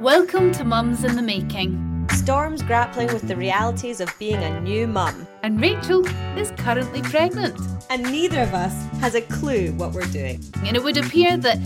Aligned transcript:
Welcome 0.00 0.50
to 0.52 0.64
Mums 0.64 1.04
in 1.04 1.14
the 1.14 1.20
Making. 1.20 2.08
Storm's 2.12 2.62
grappling 2.62 3.08
with 3.08 3.28
the 3.28 3.36
realities 3.36 4.00
of 4.00 4.10
being 4.18 4.42
a 4.42 4.58
new 4.62 4.86
mum, 4.86 5.28
And 5.42 5.60
Rachel 5.60 6.06
is 6.38 6.52
currently 6.52 7.02
pregnant. 7.02 7.54
and 7.90 8.02
neither 8.04 8.40
of 8.40 8.54
us 8.54 8.72
has 9.00 9.14
a 9.14 9.20
clue 9.20 9.72
what 9.72 9.92
we're 9.92 10.06
doing. 10.06 10.42
And 10.64 10.74
it 10.74 10.82
would 10.82 10.96
appear 10.96 11.36
that 11.36 11.58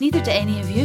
neither 0.00 0.20
do 0.20 0.32
any 0.32 0.58
of 0.58 0.68
you. 0.68 0.82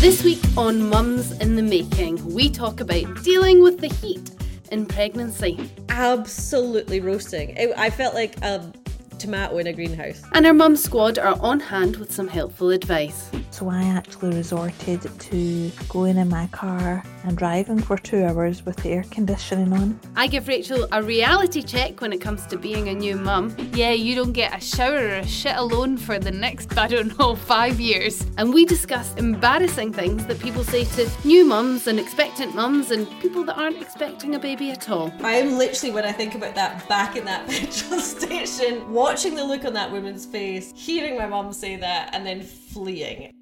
This 0.00 0.22
week 0.22 0.42
on 0.56 0.88
Mums 0.88 1.32
in 1.40 1.56
the 1.56 1.62
Making, 1.62 2.24
we 2.32 2.50
talk 2.50 2.78
about 2.80 3.24
dealing 3.24 3.64
with 3.64 3.80
the 3.80 3.88
heat 3.88 4.30
in 4.70 4.86
pregnancy. 4.86 5.58
Absolutely 5.88 7.00
roasting. 7.00 7.50
It, 7.56 7.72
I 7.76 7.90
felt 7.90 8.14
like 8.14 8.36
a 8.44 8.72
tomato 9.18 9.58
in 9.58 9.66
a 9.66 9.72
greenhouse. 9.72 10.22
And 10.34 10.46
our 10.46 10.54
mum 10.54 10.76
squad 10.76 11.18
are 11.18 11.36
on 11.40 11.58
hand 11.58 11.96
with 11.96 12.12
some 12.12 12.28
helpful 12.28 12.70
advice. 12.70 13.28
So 13.58 13.68
I 13.70 13.82
actually 13.82 14.36
resorted 14.36 15.02
to 15.02 15.70
going 15.88 16.16
in 16.16 16.28
my 16.28 16.46
car 16.52 17.02
and 17.24 17.36
driving 17.36 17.80
for 17.80 17.98
two 17.98 18.24
hours 18.24 18.64
with 18.64 18.76
the 18.76 18.90
air 18.90 19.04
conditioning 19.10 19.72
on. 19.72 19.98
I 20.14 20.28
give 20.28 20.46
Rachel 20.46 20.86
a 20.92 21.02
reality 21.02 21.62
check 21.62 22.00
when 22.00 22.12
it 22.12 22.20
comes 22.20 22.46
to 22.46 22.56
being 22.56 22.88
a 22.88 22.94
new 22.94 23.16
mum. 23.16 23.56
Yeah, 23.72 23.90
you 23.90 24.14
don't 24.14 24.30
get 24.30 24.56
a 24.56 24.60
shower 24.60 25.08
or 25.08 25.14
a 25.16 25.26
shit 25.26 25.56
alone 25.56 25.96
for 25.96 26.20
the 26.20 26.30
next, 26.30 26.78
I 26.78 26.86
don't 26.86 27.18
know, 27.18 27.34
five 27.34 27.80
years. 27.80 28.24
And 28.36 28.54
we 28.54 28.64
discuss 28.64 29.12
embarrassing 29.16 29.92
things 29.92 30.24
that 30.26 30.38
people 30.38 30.62
say 30.62 30.84
to 30.84 31.10
new 31.24 31.44
mums 31.44 31.88
and 31.88 31.98
expectant 31.98 32.54
mums 32.54 32.92
and 32.92 33.10
people 33.18 33.42
that 33.42 33.58
aren't 33.58 33.82
expecting 33.82 34.36
a 34.36 34.38
baby 34.38 34.70
at 34.70 34.88
all. 34.88 35.12
I'm 35.18 35.58
literally, 35.58 35.92
when 35.92 36.04
I 36.04 36.12
think 36.12 36.36
about 36.36 36.54
that 36.54 36.88
back 36.88 37.16
in 37.16 37.24
that 37.24 37.48
petrol 37.48 37.98
station, 37.98 38.92
watching 38.92 39.34
the 39.34 39.42
look 39.42 39.64
on 39.64 39.72
that 39.72 39.90
woman's 39.90 40.26
face, 40.26 40.72
hearing 40.76 41.18
my 41.18 41.26
mum 41.26 41.52
say 41.52 41.74
that, 41.74 42.10
and 42.14 42.24
then 42.24 42.40
fleeing. 42.40 43.32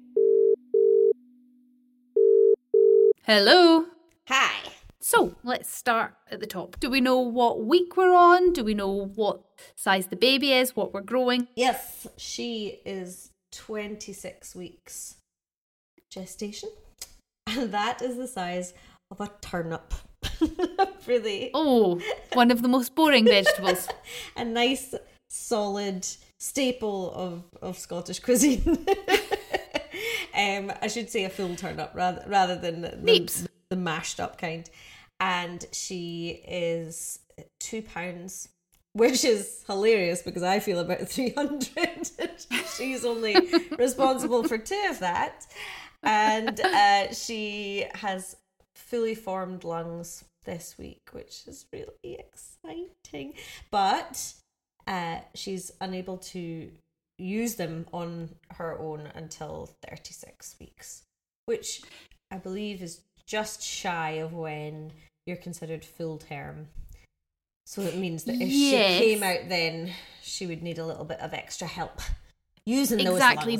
Hello. 3.27 3.87
Hi. 4.29 4.53
So 5.01 5.35
let's 5.43 5.69
start 5.69 6.13
at 6.31 6.39
the 6.39 6.45
top. 6.45 6.79
Do 6.79 6.89
we 6.89 7.01
know 7.01 7.19
what 7.19 7.61
week 7.65 7.97
we're 7.97 8.15
on? 8.15 8.53
Do 8.53 8.63
we 8.63 8.73
know 8.73 9.11
what 9.15 9.41
size 9.75 10.07
the 10.07 10.15
baby 10.15 10.53
is, 10.53 10.77
what 10.77 10.93
we're 10.93 11.01
growing? 11.01 11.49
Yes, 11.53 12.07
she 12.15 12.79
is 12.85 13.31
26 13.51 14.55
weeks 14.55 15.15
gestation, 16.09 16.69
and 17.47 17.73
that 17.73 18.01
is 18.01 18.15
the 18.15 18.29
size 18.29 18.73
of 19.11 19.19
a 19.19 19.29
turnip. 19.41 19.93
really, 21.05 21.51
Oh, 21.53 21.99
one 22.31 22.49
of 22.49 22.61
the 22.61 22.69
most 22.69 22.95
boring 22.95 23.25
vegetables. 23.35 23.89
a 24.37 24.45
nice, 24.45 24.95
solid 25.27 26.07
staple 26.39 27.11
of, 27.11 27.43
of 27.61 27.77
Scottish 27.77 28.21
cuisine. 28.21 28.85
um, 30.37 30.71
I 30.81 30.87
should 30.87 31.09
say 31.09 31.25
a 31.25 31.29
full 31.29 31.55
turnip 31.55 31.91
rather 31.93 32.23
rather 32.27 32.55
than 32.55 32.81
the, 32.81 33.39
the 33.69 33.75
mashed 33.75 34.19
up 34.19 34.37
kind. 34.37 34.69
And 35.19 35.65
she 35.71 36.43
is 36.47 37.19
two 37.59 37.81
pounds, 37.81 38.49
which 38.93 39.25
is 39.25 39.63
hilarious 39.65 40.21
because 40.21 40.43
I 40.43 40.59
feel 40.59 40.79
about 40.79 40.99
three 41.09 41.31
hundred. 41.31 42.09
She's 42.77 43.03
only 43.03 43.35
responsible 43.77 44.47
for 44.47 44.57
two 44.57 44.85
of 44.89 44.99
that, 44.99 45.47
and 46.03 46.59
uh, 46.59 47.13
she 47.13 47.85
has 47.95 48.35
fully 48.75 49.15
formed 49.15 49.63
lungs 49.63 50.23
this 50.45 50.77
week, 50.77 51.09
which 51.11 51.47
is 51.47 51.65
really 51.73 52.19
exciting. 52.19 53.33
But 53.71 54.33
uh, 54.85 55.19
she's 55.33 55.71
unable 55.81 56.17
to 56.17 56.69
use 57.17 57.55
them 57.55 57.85
on 57.91 58.29
her 58.51 58.77
own 58.77 59.09
until 59.15 59.75
36 59.87 60.55
weeks, 60.59 61.03
which 61.45 61.81
I 62.31 62.37
believe 62.37 62.81
is 62.81 63.01
just 63.25 63.61
shy 63.61 64.11
of 64.11 64.33
when 64.33 64.91
you're 65.25 65.37
considered 65.37 65.83
full 65.83 66.17
term. 66.17 66.67
So 67.65 67.81
it 67.81 67.97
means 67.97 68.23
that 68.25 68.35
if 68.35 68.49
Yes. 68.49 68.99
she 68.99 69.13
came 69.15 69.23
out 69.23 69.49
then, 69.49 69.93
she 70.21 70.47
would 70.47 70.63
need 70.63 70.77
a 70.77 70.85
little 70.85 71.05
bit 71.05 71.19
of 71.19 71.33
extra 71.33 71.67
help 71.67 71.99
using 72.65 72.99
those 72.99 73.15
Exactly. 73.15 73.59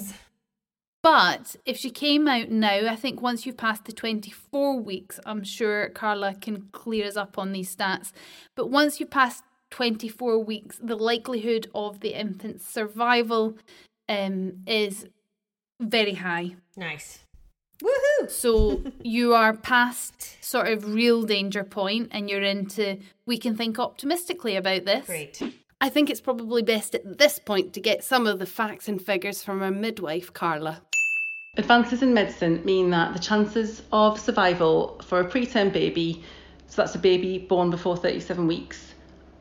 But 1.04 1.56
if 1.66 1.78
she 1.78 1.90
came 1.90 2.28
out 2.28 2.50
now, 2.50 2.90
I 2.92 2.96
think 2.96 3.22
once 3.22 3.46
you've 3.46 3.58
passed 3.58 3.86
the 3.86 3.94
24 3.94 4.80
weeks, 4.80 5.20
I'm 5.26 5.44
sure 5.44 5.90
Carla 5.90 6.36
can 6.36 6.70
clear 6.72 7.06
us 7.06 7.16
up 7.16 7.38
on 7.38 7.52
these 7.52 7.74
stats. 7.74 8.12
But 8.56 8.70
once 8.70 9.00
you've 9.00 9.12
passed 9.12 9.44
24 9.72 10.44
weeks, 10.44 10.80
the 10.82 10.96
likelihood 10.96 11.68
of 11.76 12.00
the 12.00 12.20
infant's 12.20 12.66
survival 12.66 13.58
um, 14.10 14.64
is 14.66 15.08
very 15.80 16.14
high. 16.14 16.56
Nice. 16.76 17.20
Woohoo! 17.84 18.30
So 18.30 18.82
you 19.04 19.34
are 19.34 19.56
past 19.56 20.44
sort 20.44 20.68
of 20.68 20.94
real 20.94 21.24
danger 21.24 21.64
point 21.64 22.10
and 22.12 22.30
you're 22.30 22.42
into, 22.42 22.98
we 23.26 23.38
can 23.38 23.56
think 23.56 23.80
optimistically 23.80 24.56
about 24.56 24.86
this. 24.86 25.06
Great. 25.06 25.42
I 25.80 25.90
think 25.90 26.10
it's 26.10 26.22
probably 26.22 26.64
best 26.64 26.96
at 26.96 27.20
this 27.20 27.38
point 27.38 27.74
to 27.74 27.80
get 27.80 28.04
some 28.04 28.26
of 28.26 28.40
the 28.40 28.48
facts 28.48 28.88
and 28.88 29.00
figures 29.00 29.44
from 29.44 29.62
our 29.62 29.72
midwife, 29.72 30.34
Carla. 30.34 30.82
Advances 31.58 32.02
in 32.02 32.14
medicine 32.14 32.64
mean 32.66 32.90
that 32.92 33.14
the 33.14 33.20
chances 33.20 33.84
of 33.92 34.20
survival 34.20 35.00
for 35.04 35.20
a 35.20 35.26
preterm 35.26 35.72
baby, 35.72 36.24
so 36.68 36.82
that's 36.82 36.96
a 36.96 37.00
baby 37.00 37.38
born 37.38 37.70
before 37.70 37.96
37 37.96 38.48
weeks, 38.48 38.87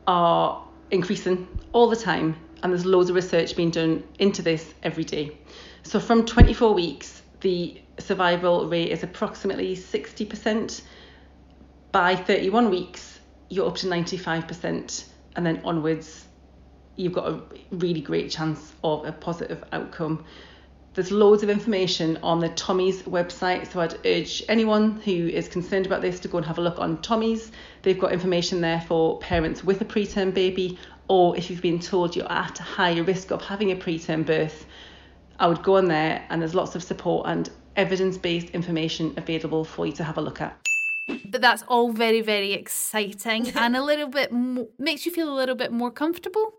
are 0.07 0.63
increasing 0.89 1.47
all 1.73 1.89
the 1.89 1.95
time. 1.95 2.35
And 2.63 2.73
there's 2.73 2.85
loads 2.85 3.09
of 3.09 3.15
research 3.15 3.55
being 3.55 3.69
done 3.69 4.03
into 4.17 4.41
this 4.41 4.73
every 4.81 5.03
day. 5.03 5.37
So 5.83 5.99
from 5.99 6.25
24 6.25 6.73
weeks, 6.73 7.21
the 7.41 7.79
survival 7.99 8.67
rate 8.67 8.91
is 8.91 9.03
approximately 9.03 9.75
60%. 9.75 10.81
By 11.91 12.15
31 12.15 12.69
weeks, 12.69 13.19
you're 13.49 13.67
up 13.67 13.75
to 13.77 13.87
95%. 13.87 15.05
And 15.35 15.45
then 15.45 15.61
onwards, 15.63 16.25
you've 16.95 17.13
got 17.13 17.27
a 17.27 17.41
really 17.71 18.01
great 18.01 18.31
chance 18.31 18.73
of 18.83 19.05
a 19.05 19.11
positive 19.11 19.63
outcome. 19.71 20.25
There's 20.97 21.11
loads 21.11 21.43
of 21.43 21.51
information 21.51 22.17
on 22.23 22.39
the 22.39 22.49
Tommy's 22.49 23.03
website, 23.03 23.71
so 23.71 23.81
I'd 23.81 24.03
urge 24.03 24.41
anyone 24.49 24.99
who 25.01 25.27
is 25.27 25.47
concerned 25.47 25.85
about 25.85 26.01
this 26.01 26.19
to 26.21 26.27
go 26.27 26.39
and 26.39 26.47
have 26.47 26.57
a 26.57 26.61
look 26.61 26.79
on 26.79 27.03
Tommy's. 27.03 27.51
They've 27.83 27.99
got 27.99 28.13
information 28.13 28.61
there 28.61 28.81
for 28.81 29.19
parents 29.19 29.63
with 29.63 29.79
a 29.79 29.85
preterm 29.85 30.33
baby, 30.33 30.79
or 31.07 31.37
if 31.37 31.51
you've 31.51 31.61
been 31.61 31.77
told 31.77 32.15
you're 32.15 32.31
at 32.31 32.59
a 32.59 32.63
higher 32.63 33.03
risk 33.03 33.29
of 33.29 33.43
having 33.43 33.71
a 33.71 33.75
preterm 33.75 34.25
birth, 34.25 34.65
I 35.39 35.45
would 35.45 35.61
go 35.61 35.77
on 35.77 35.85
there 35.85 36.25
and 36.31 36.41
there's 36.41 36.55
lots 36.55 36.73
of 36.73 36.81
support 36.81 37.27
and 37.27 37.47
evidence 37.75 38.17
based 38.17 38.49
information 38.55 39.13
available 39.17 39.65
for 39.65 39.85
you 39.85 39.91
to 39.93 40.03
have 40.03 40.17
a 40.17 40.21
look 40.21 40.41
at. 40.41 40.57
But 41.25 41.41
that's 41.41 41.61
all 41.67 41.91
very, 41.91 42.21
very 42.21 42.53
exciting 42.53 43.49
and 43.55 43.77
a 43.77 43.83
little 43.83 44.07
bit 44.07 44.31
mo- 44.31 44.69
makes 44.79 45.05
you 45.05 45.11
feel 45.11 45.31
a 45.31 45.37
little 45.37 45.53
bit 45.53 45.71
more 45.71 45.91
comfortable. 45.91 46.53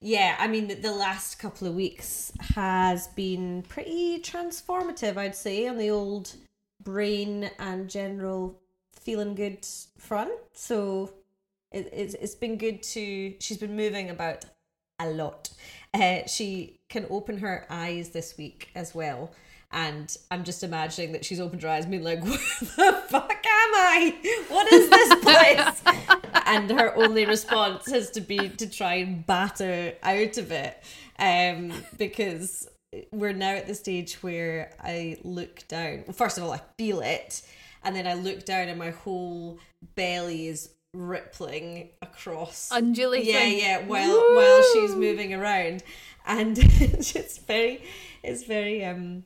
Yeah, 0.00 0.36
I 0.38 0.48
mean, 0.48 0.80
the- 0.80 0.92
last 0.92 1.38
couple 1.38 1.66
of 1.66 1.74
weeks 1.74 2.32
has 2.54 3.08
been 3.08 3.62
pretty 3.62 4.20
transformative, 4.20 5.16
I'd 5.16 5.34
say, 5.36 5.66
on 5.66 5.78
the 5.78 5.90
old 5.90 6.34
brain 6.82 7.50
and 7.58 7.88
general 7.88 8.60
feeling 8.92 9.34
good 9.34 9.66
front. 9.98 10.32
So 10.52 11.12
it, 11.72 11.88
it's, 11.92 12.14
it's 12.14 12.34
been 12.34 12.56
good 12.56 12.82
to, 12.82 13.34
she's 13.40 13.58
been 13.58 13.76
moving 13.76 14.10
about 14.10 14.44
a 14.98 15.10
lot. 15.10 15.50
Uh, 15.92 16.26
she 16.26 16.78
can 16.88 17.06
open 17.10 17.38
her 17.38 17.66
eyes 17.68 18.10
this 18.10 18.36
week 18.36 18.70
as 18.74 18.94
well. 18.94 19.32
And 19.76 20.16
I'm 20.30 20.44
just 20.44 20.62
imagining 20.62 21.12
that 21.12 21.24
she's 21.24 21.40
opened 21.40 21.62
her 21.62 21.68
eyes, 21.68 21.84
and 21.84 21.90
been 21.90 22.04
like, 22.04 22.22
"Where 22.24 22.32
the 22.92 23.02
fuck 23.08 23.30
am 23.32 23.74
I? 23.74 24.14
What 24.48 24.72
is 24.72 24.88
this 24.88 25.14
place?" 25.22 26.42
and 26.46 26.70
her 26.70 26.96
only 26.96 27.26
response 27.26 27.90
has 27.90 28.10
to 28.12 28.20
be 28.20 28.48
to 28.50 28.70
try 28.70 28.94
and 28.94 29.26
batter 29.26 29.94
out 30.02 30.38
of 30.38 30.52
it, 30.52 30.82
um, 31.18 31.72
because 31.98 32.68
we're 33.10 33.32
now 33.32 33.50
at 33.54 33.66
the 33.66 33.74
stage 33.74 34.14
where 34.22 34.70
I 34.80 35.16
look 35.24 35.66
down. 35.66 36.04
Well, 36.06 36.14
first 36.14 36.38
of 36.38 36.44
all, 36.44 36.52
I 36.52 36.60
feel 36.78 37.00
it, 37.00 37.42
and 37.82 37.96
then 37.96 38.06
I 38.06 38.14
look 38.14 38.44
down, 38.44 38.68
and 38.68 38.78
my 38.78 38.90
whole 38.90 39.58
belly 39.96 40.46
is 40.46 40.70
rippling 40.94 41.88
across 42.00 42.70
Undulating. 42.70 43.34
yeah 43.34 43.46
yeah 43.46 43.78
while 43.84 44.16
while 44.36 44.62
she's 44.72 44.94
moving 44.94 45.34
around 45.34 45.82
and 46.24 46.56
it's 46.58 47.38
very 47.38 47.82
it's 48.22 48.44
very 48.44 48.84
um 48.84 49.24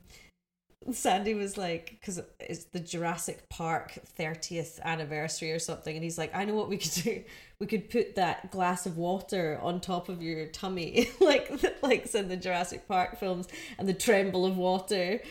Sandy 0.91 1.33
was 1.33 1.57
like, 1.57 1.97
because 1.99 2.21
it's 2.39 2.65
the 2.65 2.79
Jurassic 2.79 3.49
Park 3.49 3.99
30th 4.17 4.79
anniversary 4.81 5.51
or 5.51 5.59
something, 5.59 5.93
and 5.95 6.03
he's 6.03 6.17
like, 6.17 6.33
I 6.33 6.45
know 6.45 6.55
what 6.55 6.69
we 6.69 6.77
could 6.77 6.91
do. 7.03 7.23
We 7.59 7.67
could 7.67 7.89
put 7.89 8.15
that 8.15 8.49
glass 8.51 8.85
of 8.85 8.97
water 8.97 9.59
on 9.61 9.81
top 9.81 10.07
of 10.09 10.23
your 10.23 10.45
tummy, 10.47 11.09
like 11.19 11.51
like 11.83 12.13
in 12.15 12.29
the 12.29 12.37
Jurassic 12.37 12.87
Park 12.87 13.19
films, 13.19 13.47
and 13.77 13.87
the 13.89 13.93
tremble 13.93 14.45
of 14.45 14.57
water 14.57 15.21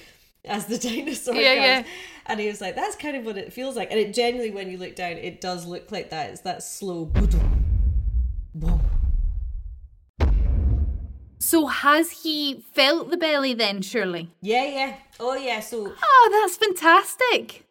as 0.44 0.66
the 0.66 0.78
dinosaur 0.88 1.34
Yeah, 1.34 1.54
comes. 1.54 1.86
yeah. 1.86 1.92
And 2.26 2.40
he 2.40 2.46
was 2.48 2.60
like, 2.60 2.76
that's 2.76 2.96
kind 2.96 3.16
of 3.16 3.24
what 3.24 3.38
it 3.38 3.52
feels 3.52 3.74
like. 3.74 3.90
And 3.90 3.98
it 3.98 4.12
genuinely, 4.14 4.54
when 4.54 4.70
you 4.70 4.76
look 4.76 4.94
down, 4.94 5.12
it 5.12 5.40
does 5.40 5.64
look 5.66 5.90
like 5.90 6.10
that. 6.10 6.30
It's 6.30 6.42
that 6.42 6.62
slow. 6.62 7.06
boom. 8.54 8.80
So 11.38 11.66
has 11.66 12.10
he 12.22 12.64
felt 12.74 13.10
the 13.10 13.16
belly 13.16 13.54
then, 13.54 13.80
surely? 13.82 14.30
Yeah, 14.42 14.64
yeah. 14.64 14.94
Oh, 15.20 15.34
yeah. 15.36 15.60
So 15.60 15.92
Oh, 16.02 16.28
that's 16.32 16.56
fantastic. 16.56 17.64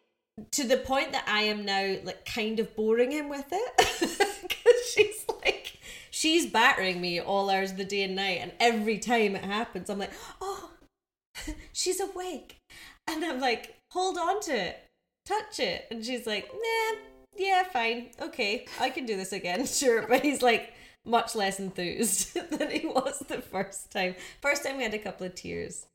to 0.52 0.64
the 0.64 0.76
point 0.78 1.12
that 1.12 1.24
I 1.28 1.42
am 1.42 1.64
now 1.64 1.96
like 2.04 2.24
kind 2.24 2.60
of 2.60 2.74
boring 2.76 3.10
him 3.10 3.28
with 3.28 3.46
it 3.50 3.76
because 4.48 4.92
she's 4.94 5.24
like 5.42 5.78
she's 6.10 6.46
battering 6.46 7.00
me 7.00 7.20
all 7.20 7.50
hours 7.50 7.72
of 7.72 7.76
the 7.76 7.84
day 7.84 8.02
and 8.04 8.16
night, 8.16 8.38
and 8.40 8.52
every 8.60 8.98
time 8.98 9.36
it 9.36 9.44
happens, 9.44 9.90
I'm 9.90 9.98
like, 9.98 10.12
oh, 10.40 10.70
she's 11.72 12.00
awake, 12.00 12.56
and 13.06 13.24
I'm 13.24 13.40
like, 13.40 13.76
hold 13.92 14.16
on 14.18 14.40
to 14.42 14.52
it, 14.56 14.84
touch 15.26 15.60
it, 15.60 15.86
and 15.90 16.04
she's 16.04 16.26
like, 16.26 16.48
nah, 16.52 16.98
yeah, 17.38 17.64
fine, 17.64 18.10
okay, 18.20 18.66
I 18.80 18.90
can 18.90 19.06
do 19.06 19.16
this 19.16 19.32
again, 19.32 19.66
sure, 19.66 20.06
but 20.06 20.22
he's 20.22 20.42
like 20.42 20.72
much 21.04 21.34
less 21.34 21.58
enthused 21.58 22.34
than 22.50 22.70
he 22.70 22.86
was 22.86 23.20
the 23.28 23.40
first 23.40 23.90
time. 23.90 24.14
First 24.40 24.64
time 24.64 24.76
we 24.76 24.82
had 24.82 24.94
a 24.94 24.98
couple 24.98 25.26
of 25.26 25.34
tears. 25.34 25.86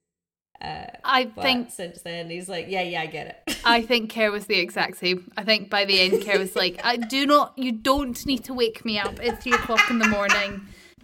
Uh, 0.61 0.85
I 1.03 1.25
think 1.25 1.71
since 1.71 2.01
then 2.03 2.29
he's 2.29 2.47
like, 2.47 2.67
yeah, 2.69 2.81
yeah, 2.81 3.01
I 3.01 3.05
get 3.07 3.43
it. 3.47 3.59
I 3.65 3.81
think 3.81 4.13
Kerr 4.13 4.31
was 4.31 4.45
the 4.45 4.59
exact 4.59 4.97
same. 4.97 5.29
I 5.35 5.43
think 5.43 5.69
by 5.69 5.83
the 5.83 5.99
end, 5.99 6.23
Kerr 6.23 6.39
was 6.39 6.55
like, 6.55 6.79
"I 6.85 6.95
do 6.95 7.25
not. 7.25 7.53
You 7.57 7.73
don't 7.73 8.25
need 8.25 8.45
to 8.45 8.53
wake 8.53 8.85
me 8.85 8.97
up 8.97 9.19
at 9.21 9.43
three 9.43 9.53
o'clock 9.53 9.89
in 9.89 9.99
the 9.99 10.07
morning 10.07 10.61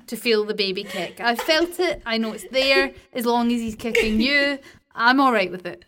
to 0.08 0.16
feel 0.16 0.46
the 0.46 0.54
baby 0.54 0.84
kick. 0.84 1.20
I 1.20 1.36
felt 1.36 1.80
it. 1.80 2.02
I 2.06 2.18
know 2.18 2.32
it's 2.34 2.48
there. 2.52 2.94
As 3.12 3.26
long 3.26 3.52
as 3.52 3.60
he's 3.60 3.76
kicking 3.76 4.22
you, 4.22 4.60
I'm 4.96 5.20
all 5.20 5.34
right 5.34 5.52
with 5.52 5.66
it." 5.66 5.84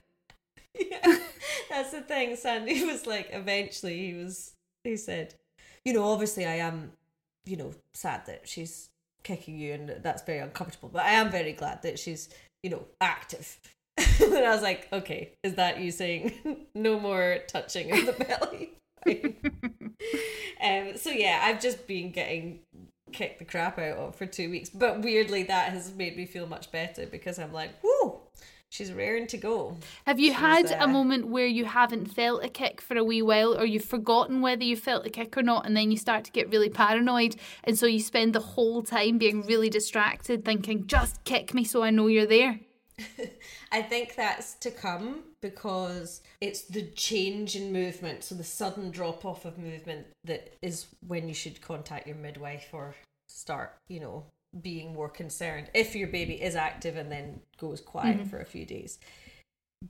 Yeah, 0.79 1.19
that's 1.69 1.91
the 1.91 2.01
thing. 2.01 2.35
Sandy 2.35 2.85
was 2.91 3.05
like, 3.05 3.29
eventually, 3.31 3.97
he 3.97 4.13
was, 4.13 4.53
he 4.83 4.97
said, 4.97 5.35
you 5.85 5.93
know, 5.93 6.03
obviously, 6.03 6.45
I 6.45 6.55
am, 6.55 6.91
you 7.45 7.57
know, 7.57 7.73
sad 7.93 8.25
that 8.27 8.47
she's 8.47 8.89
kicking 9.23 9.57
you, 9.57 9.73
and 9.73 9.89
that's 10.01 10.23
very 10.23 10.39
uncomfortable. 10.39 10.89
But 10.89 11.05
I 11.05 11.11
am 11.11 11.29
very 11.31 11.53
glad 11.53 11.81
that 11.83 11.99
she's, 11.99 12.29
you 12.63 12.69
know, 12.69 12.85
active. 12.99 13.59
and 13.97 14.33
I 14.35 14.53
was 14.53 14.61
like, 14.61 14.87
okay, 14.91 15.33
is 15.43 15.55
that 15.55 15.79
you 15.79 15.91
saying 15.91 16.33
no 16.75 16.99
more 16.99 17.39
touching 17.47 17.91
of 17.91 18.05
the 18.05 18.25
belly? 18.25 18.71
um. 20.63 20.97
So 20.97 21.09
yeah, 21.09 21.41
I've 21.43 21.59
just 21.59 21.87
been 21.87 22.11
getting 22.11 22.59
kicked 23.11 23.39
the 23.39 23.45
crap 23.45 23.77
out 23.77 23.97
of 23.97 24.15
for 24.15 24.25
two 24.25 24.49
weeks, 24.49 24.69
but 24.69 25.01
weirdly, 25.01 25.43
that 25.43 25.71
has 25.71 25.93
made 25.93 26.15
me 26.15 26.25
feel 26.25 26.47
much 26.47 26.71
better 26.71 27.05
because 27.05 27.39
I'm 27.39 27.53
like, 27.53 27.71
whoo. 27.83 28.19
She's 28.71 28.93
raring 28.93 29.27
to 29.27 29.37
go. 29.37 29.75
Have 30.07 30.17
you 30.17 30.31
had 30.31 30.71
uh, 30.71 30.77
a 30.79 30.87
moment 30.87 31.27
where 31.27 31.45
you 31.45 31.65
haven't 31.65 32.05
felt 32.05 32.41
a 32.41 32.47
kick 32.47 32.79
for 32.79 32.95
a 32.95 33.03
wee 33.03 33.21
while, 33.21 33.53
or 33.57 33.65
you've 33.65 33.83
forgotten 33.83 34.39
whether 34.39 34.63
you 34.63 34.77
felt 34.77 35.05
a 35.05 35.09
kick 35.09 35.37
or 35.37 35.43
not, 35.43 35.65
and 35.65 35.75
then 35.75 35.91
you 35.91 35.97
start 35.97 36.23
to 36.23 36.31
get 36.31 36.49
really 36.49 36.69
paranoid, 36.69 37.35
and 37.65 37.77
so 37.77 37.85
you 37.85 37.99
spend 37.99 38.31
the 38.33 38.39
whole 38.39 38.81
time 38.81 39.17
being 39.17 39.45
really 39.45 39.69
distracted, 39.69 40.45
thinking, 40.45 40.87
"Just 40.87 41.21
kick 41.25 41.53
me 41.53 41.65
so 41.65 41.83
I 41.83 41.89
know 41.89 42.07
you're 42.07 42.25
there." 42.25 42.61
I 43.73 43.81
think 43.81 44.15
that's 44.15 44.53
to 44.59 44.71
come 44.71 45.23
because 45.41 46.21
it's 46.39 46.61
the 46.61 46.83
change 46.83 47.57
in 47.57 47.73
movement, 47.73 48.23
so 48.23 48.35
the 48.35 48.43
sudden 48.45 48.89
drop 48.89 49.25
off 49.25 49.43
of 49.43 49.57
movement 49.57 50.07
that 50.23 50.53
is 50.61 50.87
when 51.05 51.27
you 51.27 51.33
should 51.33 51.59
contact 51.59 52.07
your 52.07 52.15
midwife 52.15 52.69
or 52.71 52.95
start, 53.27 53.75
you 53.89 53.99
know, 53.99 54.23
being 54.59 54.93
more 54.93 55.09
concerned 55.09 55.69
if 55.73 55.95
your 55.95 56.07
baby 56.07 56.41
is 56.41 56.55
active 56.55 56.97
and 56.97 57.11
then 57.11 57.39
goes 57.57 57.79
quiet 57.79 58.17
mm-hmm. 58.17 58.29
for 58.29 58.39
a 58.39 58.45
few 58.45 58.65
days. 58.65 58.99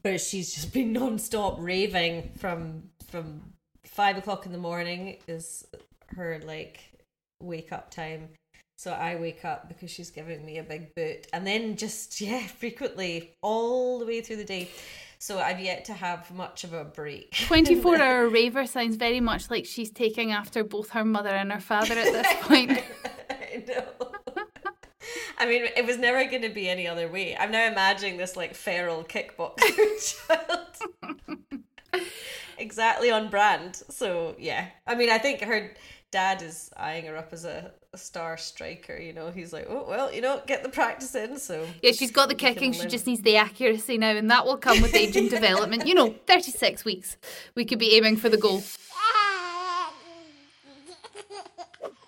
But 0.03 0.21
she's 0.21 0.53
just 0.53 0.73
been 0.73 0.93
non-stop 0.93 1.57
raving 1.59 2.31
from 2.37 2.83
from 3.07 3.41
five 3.85 4.17
o'clock 4.17 4.45
in 4.45 4.51
the 4.51 4.57
morning 4.57 5.17
is 5.27 5.65
her 6.15 6.39
like 6.45 6.79
wake 7.41 7.71
up 7.71 7.91
time. 7.91 8.29
So 8.77 8.91
I 8.91 9.15
wake 9.15 9.45
up 9.45 9.67
because 9.67 9.91
she's 9.91 10.09
giving 10.09 10.43
me 10.43 10.57
a 10.57 10.63
big 10.63 10.95
boot, 10.95 11.27
and 11.33 11.45
then 11.45 11.75
just 11.75 12.19
yeah, 12.19 12.47
frequently 12.59 13.33
all 13.41 13.99
the 13.99 14.05
way 14.05 14.21
through 14.21 14.37
the 14.37 14.45
day. 14.45 14.69
So 15.19 15.37
I've 15.37 15.59
yet 15.59 15.85
to 15.85 15.93
have 15.93 16.33
much 16.33 16.63
of 16.63 16.73
a 16.73 16.83
break. 16.83 17.31
24 17.47 18.01
hour 18.01 18.27
raver 18.27 18.65
sounds 18.65 18.95
very 18.95 19.19
much 19.19 19.51
like 19.51 19.67
she's 19.67 19.91
taking 19.91 20.31
after 20.31 20.63
both 20.63 20.89
her 20.91 21.05
mother 21.05 21.29
and 21.29 21.51
her 21.51 21.59
father 21.59 21.93
at 21.93 22.11
this 22.11 22.33
point. 22.41 22.71
I 23.29 23.63
know. 23.67 24.20
I 25.41 25.47
mean, 25.47 25.63
it 25.75 25.87
was 25.87 25.97
never 25.97 26.23
going 26.29 26.43
to 26.43 26.49
be 26.49 26.69
any 26.69 26.87
other 26.87 27.07
way. 27.07 27.35
I'm 27.35 27.49
now 27.49 27.65
imagining 27.65 28.17
this 28.17 28.37
like 28.37 28.53
feral 28.53 29.03
kickboxer 29.03 30.27
child. 30.27 32.03
exactly 32.59 33.09
on 33.09 33.31
brand. 33.31 33.81
So 33.89 34.35
yeah, 34.37 34.67
I 34.85 34.93
mean, 34.93 35.09
I 35.09 35.17
think 35.17 35.41
her 35.41 35.71
dad 36.11 36.43
is 36.43 36.69
eyeing 36.77 37.05
her 37.05 37.17
up 37.17 37.33
as 37.33 37.43
a, 37.43 37.71
a 37.91 37.97
star 37.97 38.37
striker. 38.37 38.95
You 38.95 39.13
know, 39.13 39.31
he's 39.31 39.51
like, 39.51 39.65
oh 39.67 39.83
well, 39.89 40.13
you 40.13 40.21
know, 40.21 40.43
get 40.45 40.61
the 40.61 40.69
practice 40.69 41.15
in. 41.15 41.39
So 41.39 41.65
Yeah, 41.81 41.93
she's 41.93 42.11
got 42.11 42.29
the 42.29 42.35
kicking, 42.35 42.71
she 42.71 42.85
just 42.85 43.07
needs 43.07 43.23
the 43.23 43.37
accuracy 43.37 43.97
now, 43.97 44.11
and 44.11 44.29
that 44.29 44.45
will 44.45 44.57
come 44.57 44.79
with 44.79 44.93
age 44.93 45.15
and 45.15 45.27
development. 45.31 45.87
You 45.87 45.95
know, 45.95 46.13
36 46.27 46.85
weeks. 46.85 47.17
We 47.55 47.65
could 47.65 47.79
be 47.79 47.95
aiming 47.95 48.17
for 48.17 48.29
the 48.29 48.37
goal. 48.37 48.61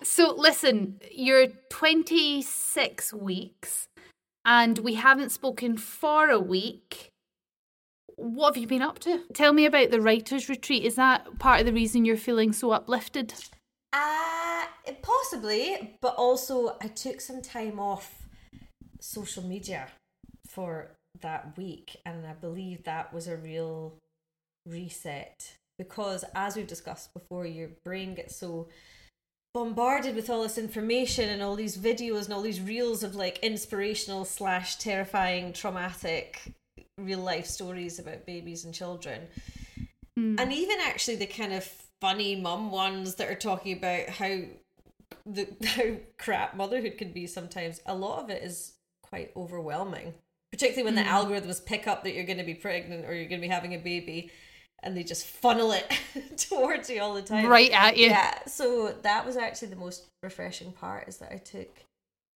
So, 0.04 0.34
listen, 0.36 1.00
you're 1.10 1.48
26 1.70 3.14
weeks, 3.14 3.88
and 4.44 4.78
we 4.80 4.94
haven't 4.94 5.32
spoken 5.32 5.78
for 5.78 6.28
a 6.28 6.38
week. 6.38 7.08
What 8.16 8.54
have 8.54 8.60
you 8.60 8.66
been 8.66 8.82
up 8.82 8.98
to? 9.00 9.22
Tell 9.32 9.54
me 9.54 9.64
about 9.64 9.90
the 9.90 10.02
writer's 10.02 10.50
retreat. 10.50 10.84
Is 10.84 10.96
that 10.96 11.38
part 11.38 11.60
of 11.60 11.66
the 11.66 11.72
reason 11.72 12.04
you're 12.04 12.18
feeling 12.18 12.52
so 12.52 12.72
uplifted? 12.72 13.32
Uh, 13.94 14.64
possibly, 15.00 15.96
but 16.02 16.14
also 16.16 16.76
I 16.82 16.88
took 16.88 17.22
some 17.22 17.40
time 17.40 17.80
off 17.80 18.26
social 19.00 19.42
media 19.42 19.88
for 20.46 20.90
that 21.22 21.56
week, 21.56 21.96
and 22.04 22.26
I 22.26 22.34
believe 22.34 22.84
that 22.84 23.14
was 23.14 23.26
a 23.26 23.38
real 23.38 23.94
reset 24.66 25.56
because, 25.78 26.26
as 26.34 26.56
we've 26.56 26.66
discussed 26.66 27.14
before, 27.14 27.46
your 27.46 27.70
brain 27.84 28.14
gets 28.14 28.36
so 28.36 28.68
bombarded 29.54 30.16
with 30.16 30.28
all 30.28 30.42
this 30.42 30.58
information 30.58 31.30
and 31.30 31.40
all 31.40 31.54
these 31.54 31.78
videos 31.78 32.24
and 32.24 32.34
all 32.34 32.42
these 32.42 32.60
reels 32.60 33.04
of 33.04 33.14
like 33.14 33.38
inspirational 33.38 34.24
slash 34.24 34.76
terrifying 34.76 35.52
traumatic 35.52 36.52
real 36.98 37.20
life 37.20 37.46
stories 37.46 38.00
about 38.00 38.26
babies 38.26 38.64
and 38.64 38.74
children. 38.74 39.22
Hmm. 40.16 40.36
And 40.38 40.52
even 40.52 40.78
actually 40.82 41.16
the 41.16 41.26
kind 41.26 41.52
of 41.52 41.64
funny 42.00 42.34
mum 42.34 42.72
ones 42.72 43.14
that 43.14 43.30
are 43.30 43.36
talking 43.36 43.76
about 43.76 44.08
how 44.08 44.40
the 45.24 45.48
how 45.64 45.96
crap 46.18 46.56
motherhood 46.56 46.98
can 46.98 47.12
be 47.12 47.26
sometimes 47.26 47.80
a 47.86 47.94
lot 47.94 48.22
of 48.22 48.30
it 48.30 48.42
is 48.42 48.72
quite 49.02 49.30
overwhelming 49.36 50.12
particularly 50.50 50.84
when 50.84 50.94
the 50.94 51.08
hmm. 51.08 51.16
algorithms 51.16 51.64
pick 51.64 51.86
up 51.86 52.04
that 52.04 52.14
you're 52.14 52.24
going 52.24 52.38
to 52.38 52.44
be 52.44 52.54
pregnant 52.54 53.04
or 53.06 53.14
you're 53.14 53.28
going 53.28 53.40
to 53.40 53.46
be 53.46 53.52
having 53.52 53.74
a 53.74 53.78
baby 53.78 54.30
and 54.84 54.96
they 54.96 55.02
just 55.02 55.26
funnel 55.26 55.72
it 55.72 55.90
towards 56.36 56.88
you 56.90 57.00
all 57.00 57.14
the 57.14 57.22
time 57.22 57.46
Right 57.46 57.70
at 57.72 57.96
you. 57.96 58.06
yeah 58.08 58.44
so 58.46 58.94
that 59.02 59.26
was 59.26 59.36
actually 59.36 59.68
the 59.68 59.76
most 59.76 60.06
refreshing 60.22 60.72
part 60.72 61.08
is 61.08 61.16
that 61.18 61.32
i 61.32 61.38
took 61.38 61.68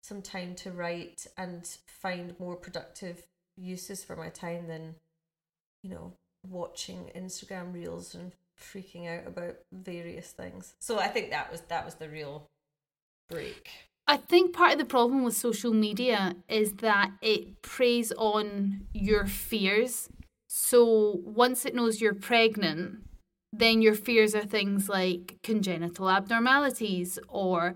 some 0.04 0.22
time 0.22 0.56
to 0.56 0.72
write 0.72 1.25
and 1.38 1.68
find 1.88 2.40
more 2.40 2.56
productive 2.56 3.25
uses 3.58 4.04
for 4.04 4.16
my 4.16 4.30
time 4.30 4.68
than 4.68 4.96
you 5.84 5.90
know 5.90 6.14
watching 6.48 7.10
instagram 7.16 7.74
reels 7.74 8.14
and 8.16 8.32
freaking 8.60 9.08
out 9.08 9.28
about 9.28 9.56
various 9.74 10.28
things 10.32 10.75
so 10.80 11.00
i 11.00 11.08
think 11.08 11.30
that 11.32 11.52
was 11.52 11.62
that 11.62 11.84
was 11.84 11.96
the 11.96 12.08
real 12.10 12.48
break 13.30 13.70
I 14.08 14.18
think 14.18 14.54
part 14.54 14.74
of 14.74 14.78
the 14.78 14.86
problem 14.86 15.24
with 15.24 15.36
social 15.36 15.74
media 15.74 16.36
is 16.48 16.74
that 16.74 17.10
it 17.24 17.64
preys 17.64 18.12
on 18.12 18.86
your 18.94 19.25
fears. 19.25 20.10
So 20.57 21.19
once 21.25 21.65
it 21.65 21.75
knows 21.75 22.00
you're 22.00 22.13
pregnant, 22.13 23.00
then 23.51 23.81
your 23.81 23.93
fears 23.93 24.33
are 24.33 24.45
things 24.45 24.88
like 24.88 25.38
congenital 25.43 26.09
abnormalities 26.09 27.19
or 27.27 27.75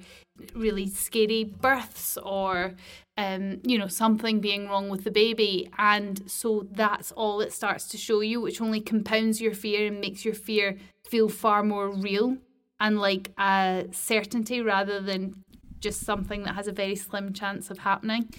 really 0.55 0.88
scary 0.88 1.43
births 1.43 2.17
or 2.24 2.75
um, 3.17 3.59
you 3.65 3.77
know 3.77 3.88
something 3.88 4.39
being 4.39 4.69
wrong 4.69 4.88
with 4.88 5.03
the 5.03 5.12
baby. 5.12 5.69
And 5.77 6.31
so 6.31 6.67
that's 6.71 7.12
all 7.12 7.41
it 7.41 7.51
starts 7.51 7.86
to 7.89 7.98
show 7.98 8.21
you 8.21 8.39
which 8.39 8.62
only 8.62 8.79
compounds 8.79 9.41
your 9.41 9.53
fear 9.53 9.88
and 9.88 10.00
makes 10.00 10.24
your 10.24 10.33
fear 10.33 10.77
feel 11.03 11.27
far 11.27 11.63
more 11.63 11.89
real 11.89 12.38
and 12.79 12.98
like 12.98 13.31
a 13.38 13.88
certainty 13.91 14.62
rather 14.62 15.01
than 15.01 15.43
just 15.79 16.01
something 16.01 16.43
that 16.43 16.55
has 16.55 16.67
a 16.67 16.71
very 16.71 16.95
slim 16.95 17.33
chance 17.33 17.69
of 17.69 17.79
happening. 17.79 18.29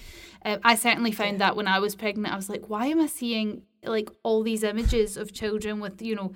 Uh, 0.43 0.57
I 0.63 0.75
certainly 0.75 1.11
found 1.11 1.39
that 1.41 1.55
when 1.55 1.67
I 1.67 1.79
was 1.79 1.95
pregnant, 1.95 2.33
I 2.33 2.35
was 2.35 2.49
like, 2.49 2.69
why 2.69 2.87
am 2.87 2.99
I 2.99 3.07
seeing 3.07 3.63
like 3.83 4.09
all 4.23 4.43
these 4.43 4.63
images 4.63 5.17
of 5.17 5.33
children 5.33 5.79
with 5.79 6.03
you 6.03 6.15
know 6.15 6.33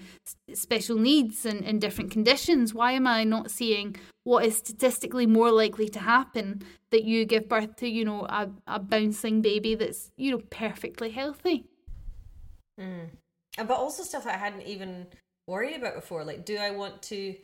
special 0.53 0.97
needs 0.97 1.45
and, 1.45 1.63
and 1.63 1.79
different 1.79 2.11
conditions? 2.11 2.73
Why 2.73 2.93
am 2.93 3.07
I 3.07 3.23
not 3.23 3.51
seeing 3.51 3.95
what 4.23 4.45
is 4.45 4.57
statistically 4.57 5.27
more 5.27 5.51
likely 5.51 5.87
to 5.89 5.99
happen 5.99 6.63
that 6.89 7.03
you 7.03 7.25
give 7.25 7.47
birth 7.47 7.75
to 7.77 7.87
you 7.87 8.05
know 8.05 8.25
a, 8.25 8.49
a 8.67 8.79
bouncing 8.79 9.41
baby 9.41 9.75
that's 9.75 10.11
you 10.17 10.31
know 10.31 10.41
perfectly 10.49 11.11
healthy? 11.11 11.65
Uh, 13.57 13.63
but 13.63 13.77
also 13.77 14.03
stuff 14.03 14.27
i 14.27 14.35
hadn't 14.35 14.63
even 14.63 15.07
worried 15.47 15.75
about 15.75 15.95
before 15.95 16.23
like 16.23 16.45
do 16.45 16.57
i 16.57 16.71
want 16.71 17.01
to 17.01 17.35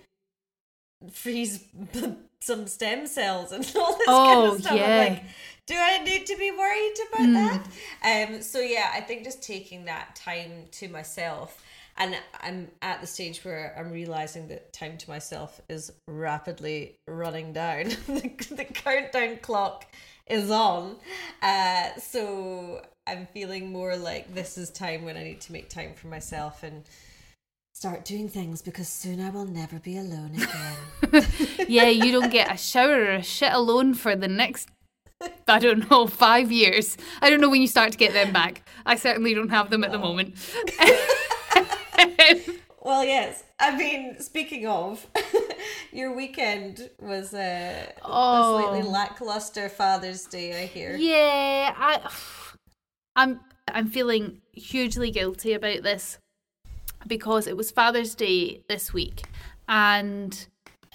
freeze 1.09 1.63
some 2.41 2.67
stem 2.67 3.07
cells 3.07 3.51
and 3.51 3.63
all 3.75 3.97
this 3.97 4.07
kind 4.07 4.39
Oh, 4.39 4.55
of 4.55 4.61
stuff. 4.61 4.75
yeah. 4.75 4.85
I'm 4.87 4.97
like, 5.13 5.23
do 5.67 5.75
I 5.77 6.03
need 6.03 6.25
to 6.25 6.35
be 6.37 6.51
worried 6.51 6.93
about 7.09 7.25
Hmm. 7.25 7.33
that? 7.33 8.29
Um, 8.33 8.41
so 8.41 8.59
yeah, 8.59 8.91
I 8.93 9.01
think 9.01 9.23
just 9.23 9.41
taking 9.43 9.85
that 9.85 10.15
time 10.15 10.65
to 10.71 10.87
myself, 10.89 11.63
and 11.97 12.17
I'm 12.41 12.69
at 12.81 12.99
the 13.01 13.07
stage 13.07 13.43
where 13.45 13.75
I'm 13.77 13.91
realizing 13.91 14.47
that 14.47 14.73
time 14.73 14.97
to 14.97 15.09
myself 15.09 15.61
is 15.69 15.91
rapidly 16.07 16.95
running 17.07 17.53
down. 17.53 17.85
the, 18.07 18.31
the 18.51 18.65
countdown 18.65 19.37
clock 19.41 19.85
is 20.27 20.49
on, 20.49 20.95
uh, 21.41 21.89
so 21.99 22.81
I'm 23.05 23.27
feeling 23.27 23.71
more 23.71 23.97
like 23.97 24.33
this 24.33 24.57
is 24.57 24.69
time 24.69 25.03
when 25.03 25.15
I 25.17 25.23
need 25.23 25.41
to 25.41 25.51
make 25.51 25.69
time 25.69 25.93
for 25.93 26.07
myself 26.07 26.63
and 26.63 26.83
start 27.81 28.05
doing 28.05 28.29
things 28.29 28.61
because 28.61 28.87
soon 28.87 29.19
I 29.19 29.31
will 29.31 29.47
never 29.47 29.79
be 29.79 29.97
alone 29.97 30.33
again. 30.35 31.25
yeah, 31.67 31.87
you 31.87 32.11
don't 32.11 32.31
get 32.31 32.53
a 32.53 32.55
shower 32.55 33.05
or 33.05 33.13
a 33.13 33.23
shit 33.23 33.51
alone 33.51 33.95
for 33.95 34.15
the 34.15 34.27
next, 34.27 34.69
I 35.47 35.57
don't 35.57 35.89
know, 35.89 36.05
five 36.05 36.51
years. 36.51 36.95
I 37.23 37.31
don't 37.31 37.41
know 37.41 37.49
when 37.49 37.59
you 37.59 37.65
start 37.67 37.91
to 37.93 37.97
get 37.97 38.13
them 38.13 38.31
back. 38.31 38.69
I 38.85 38.97
certainly 38.97 39.33
don't 39.33 39.49
have 39.49 39.71
them 39.71 39.83
at 39.83 39.91
the 39.91 39.97
moment. 39.97 40.35
Well, 42.83 43.03
yes. 43.03 43.43
I 43.59 43.75
mean, 43.77 44.19
speaking 44.19 44.65
of, 44.65 45.05
your 45.91 46.15
weekend 46.15 46.89
was 46.99 47.31
uh, 47.31 47.91
a 47.97 48.01
slightly 48.03 48.81
Oh. 48.81 48.89
lackluster 48.89 49.69
Father's 49.69 50.25
Day, 50.25 50.63
I 50.63 50.65
hear. 50.65 50.95
Yeah, 50.97 51.73
I, 51.77 52.09
I'm 53.15 53.39
I'm 53.67 53.87
feeling 53.87 54.41
hugely 54.53 55.11
guilty 55.11 55.53
about 55.53 55.83
this 55.83 56.17
because 57.07 57.47
it 57.47 57.57
was 57.57 57.71
Father's 57.71 58.15
Day 58.15 58.61
this 58.67 58.93
week, 58.93 59.23
and 59.67 60.47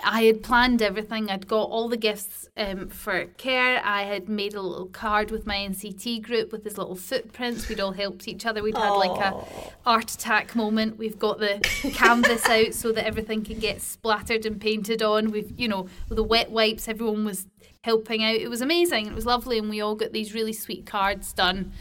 I 0.05 0.25
had 0.25 0.43
planned 0.43 0.83
everything. 0.83 1.31
I'd 1.31 1.47
got 1.47 1.71
all 1.71 1.89
the 1.89 1.97
gifts 1.97 2.49
um, 2.57 2.89
for 2.89 3.25
Kerr. 3.39 3.81
I 3.83 4.03
had 4.03 4.29
made 4.29 4.55
a 4.55 4.61
little 4.61 4.87
card 4.87 5.31
with 5.31 5.47
my 5.47 5.57
NCT 5.57 6.23
group 6.23 6.53
with 6.53 6.65
his 6.65 6.77
little 6.77 6.97
footprints. 6.97 7.69
We'd 7.69 7.81
all 7.81 7.93
helped 7.93 8.29
each 8.29 8.45
other. 8.45 8.63
We'd 8.63 8.77
had 8.77 8.91
like 8.91 9.19
a 9.19 9.43
art 9.87 10.11
attack 10.11 10.55
moment. 10.55 10.99
We've 10.99 11.19
got 11.19 11.39
the 11.39 11.61
canvas 11.95 12.45
out 12.49 12.75
so 12.75 12.93
that 12.93 13.07
everything 13.07 13.43
can 13.43 13.59
get 13.59 13.81
splattered 13.81 14.45
and 14.45 14.61
painted 14.61 15.01
on. 15.01 15.31
We've, 15.31 15.59
you 15.59 15.67
know, 15.67 15.89
with 16.11 16.17
the 16.17 16.25
wet 16.25 16.51
wipes, 16.51 16.89
everyone 16.89 17.25
was 17.25 17.47
helping 17.83 18.23
out. 18.23 18.35
It 18.35 18.49
was 18.49 18.61
amazing. 18.61 19.07
It 19.07 19.15
was 19.15 19.25
lovely, 19.25 19.59
and 19.59 19.71
we 19.71 19.81
all 19.81 19.95
got 19.95 20.13
these 20.13 20.35
really 20.35 20.53
sweet 20.53 20.85
cards 20.85 21.33
done. 21.33 21.73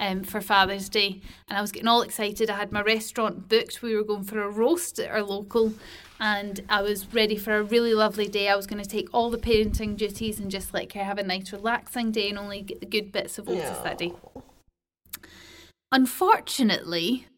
Um, 0.00 0.24
for 0.24 0.40
Father's 0.40 0.88
Day, 0.88 1.20
and 1.48 1.56
I 1.56 1.60
was 1.60 1.72
getting 1.72 1.88
all 1.88 2.02
excited. 2.02 2.50
I 2.50 2.56
had 2.56 2.72
my 2.72 2.82
restaurant 2.82 3.48
booked. 3.48 3.80
We 3.80 3.94
were 3.94 4.02
going 4.02 4.24
for 4.24 4.42
a 4.42 4.50
roast 4.50 4.98
at 4.98 5.10
our 5.10 5.22
local, 5.22 5.72
and 6.18 6.60
I 6.68 6.82
was 6.82 7.12
ready 7.14 7.36
for 7.36 7.56
a 7.56 7.62
really 7.62 7.94
lovely 7.94 8.26
day. 8.26 8.48
I 8.48 8.56
was 8.56 8.66
going 8.66 8.82
to 8.82 8.88
take 8.88 9.08
all 9.14 9.30
the 9.30 9.38
parenting 9.38 9.96
duties 9.96 10.40
and 10.40 10.50
just 10.50 10.74
let 10.74 10.92
her 10.92 11.04
have 11.04 11.18
a 11.18 11.22
nice, 11.22 11.52
relaxing 11.52 12.10
day 12.10 12.28
and 12.28 12.38
only 12.38 12.62
get 12.62 12.80
the 12.80 12.86
good 12.86 13.12
bits 13.12 13.38
of 13.38 13.48
Otis 13.48 13.78
that 13.78 13.98
day. 13.98 14.12
Unfortunately, 15.92 17.28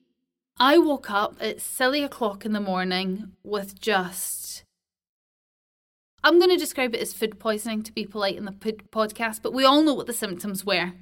I 0.59 0.79
woke 0.79 1.11
up 1.11 1.37
at 1.41 1.61
silly 1.61 2.03
o'clock 2.03 2.47
in 2.47 2.53
the 2.53 2.61
morning 2.61 3.33
with 3.45 3.79
just. 3.79 4.65
I'm 6.25 6.39
going 6.39 6.51
to 6.51 6.57
describe 6.57 6.95
it 6.95 7.03
as 7.03 7.13
food 7.13 7.39
poisoning 7.39 7.83
to 7.83 7.93
be 7.93 8.07
polite 8.07 8.37
in 8.37 8.47
the 8.47 8.53
podcast, 8.53 9.43
but 9.43 9.53
we 9.53 9.65
all 9.65 9.83
know 9.83 9.95
what 9.95 10.07
the 10.07 10.15
symptoms 10.15 10.65
were. 10.65 10.93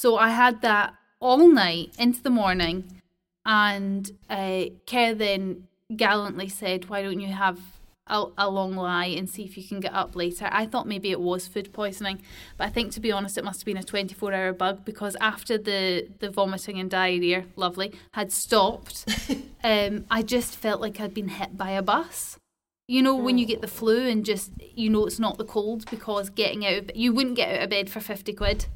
So 0.00 0.16
I 0.16 0.28
had 0.28 0.62
that 0.62 0.94
all 1.18 1.48
night 1.48 1.92
into 1.98 2.22
the 2.22 2.30
morning, 2.30 3.02
and 3.44 4.08
uh, 4.30 4.66
Kerr 4.86 5.12
then 5.12 5.66
gallantly 5.96 6.48
said, 6.48 6.88
Why 6.88 7.02
don't 7.02 7.18
you 7.18 7.32
have 7.32 7.58
a, 8.06 8.26
a 8.38 8.48
long 8.48 8.76
lie 8.76 9.06
and 9.06 9.28
see 9.28 9.42
if 9.42 9.56
you 9.56 9.64
can 9.64 9.80
get 9.80 9.92
up 9.92 10.14
later? 10.14 10.48
I 10.52 10.66
thought 10.66 10.86
maybe 10.86 11.10
it 11.10 11.18
was 11.18 11.48
food 11.48 11.72
poisoning, 11.72 12.22
but 12.56 12.68
I 12.68 12.70
think 12.70 12.92
to 12.92 13.00
be 13.00 13.10
honest, 13.10 13.38
it 13.38 13.44
must 13.44 13.62
have 13.62 13.66
been 13.66 13.76
a 13.76 13.82
24 13.82 14.32
hour 14.32 14.52
bug 14.52 14.84
because 14.84 15.16
after 15.20 15.58
the, 15.58 16.06
the 16.20 16.30
vomiting 16.30 16.78
and 16.78 16.88
diarrhea, 16.88 17.46
lovely, 17.56 17.92
had 18.12 18.30
stopped, 18.30 19.04
um, 19.64 20.04
I 20.08 20.22
just 20.22 20.54
felt 20.54 20.80
like 20.80 21.00
I'd 21.00 21.12
been 21.12 21.26
hit 21.26 21.58
by 21.58 21.70
a 21.70 21.82
bus. 21.82 22.38
You 22.86 23.02
know, 23.02 23.16
when 23.16 23.36
you 23.36 23.46
get 23.46 23.62
the 23.62 23.66
flu 23.66 24.06
and 24.06 24.24
just, 24.24 24.52
you 24.76 24.90
know, 24.90 25.06
it's 25.06 25.18
not 25.18 25.38
the 25.38 25.44
cold 25.44 25.90
because 25.90 26.30
getting 26.30 26.64
out 26.64 26.74
of 26.74 26.90
you 26.94 27.12
wouldn't 27.12 27.34
get 27.34 27.52
out 27.52 27.64
of 27.64 27.70
bed 27.70 27.90
for 27.90 27.98
50 27.98 28.32
quid. 28.34 28.66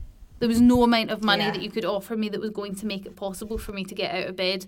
There 0.42 0.49
was 0.49 0.61
no 0.61 0.82
amount 0.82 1.12
of 1.12 1.22
money 1.22 1.44
Yeah. 1.44 1.52
that 1.52 1.62
you 1.62 1.70
could 1.70 1.84
offer 1.84 2.16
me 2.16 2.28
that 2.30 2.40
was 2.40 2.50
going 2.50 2.75
to 2.75 2.84
make 2.84 3.06
it 3.06 3.14
possible 3.14 3.58
for 3.58 3.70
me 3.70 3.84
to 3.84 3.94
get 3.94 4.12
out 4.12 4.28
of 4.28 4.34
bed. 4.34 4.66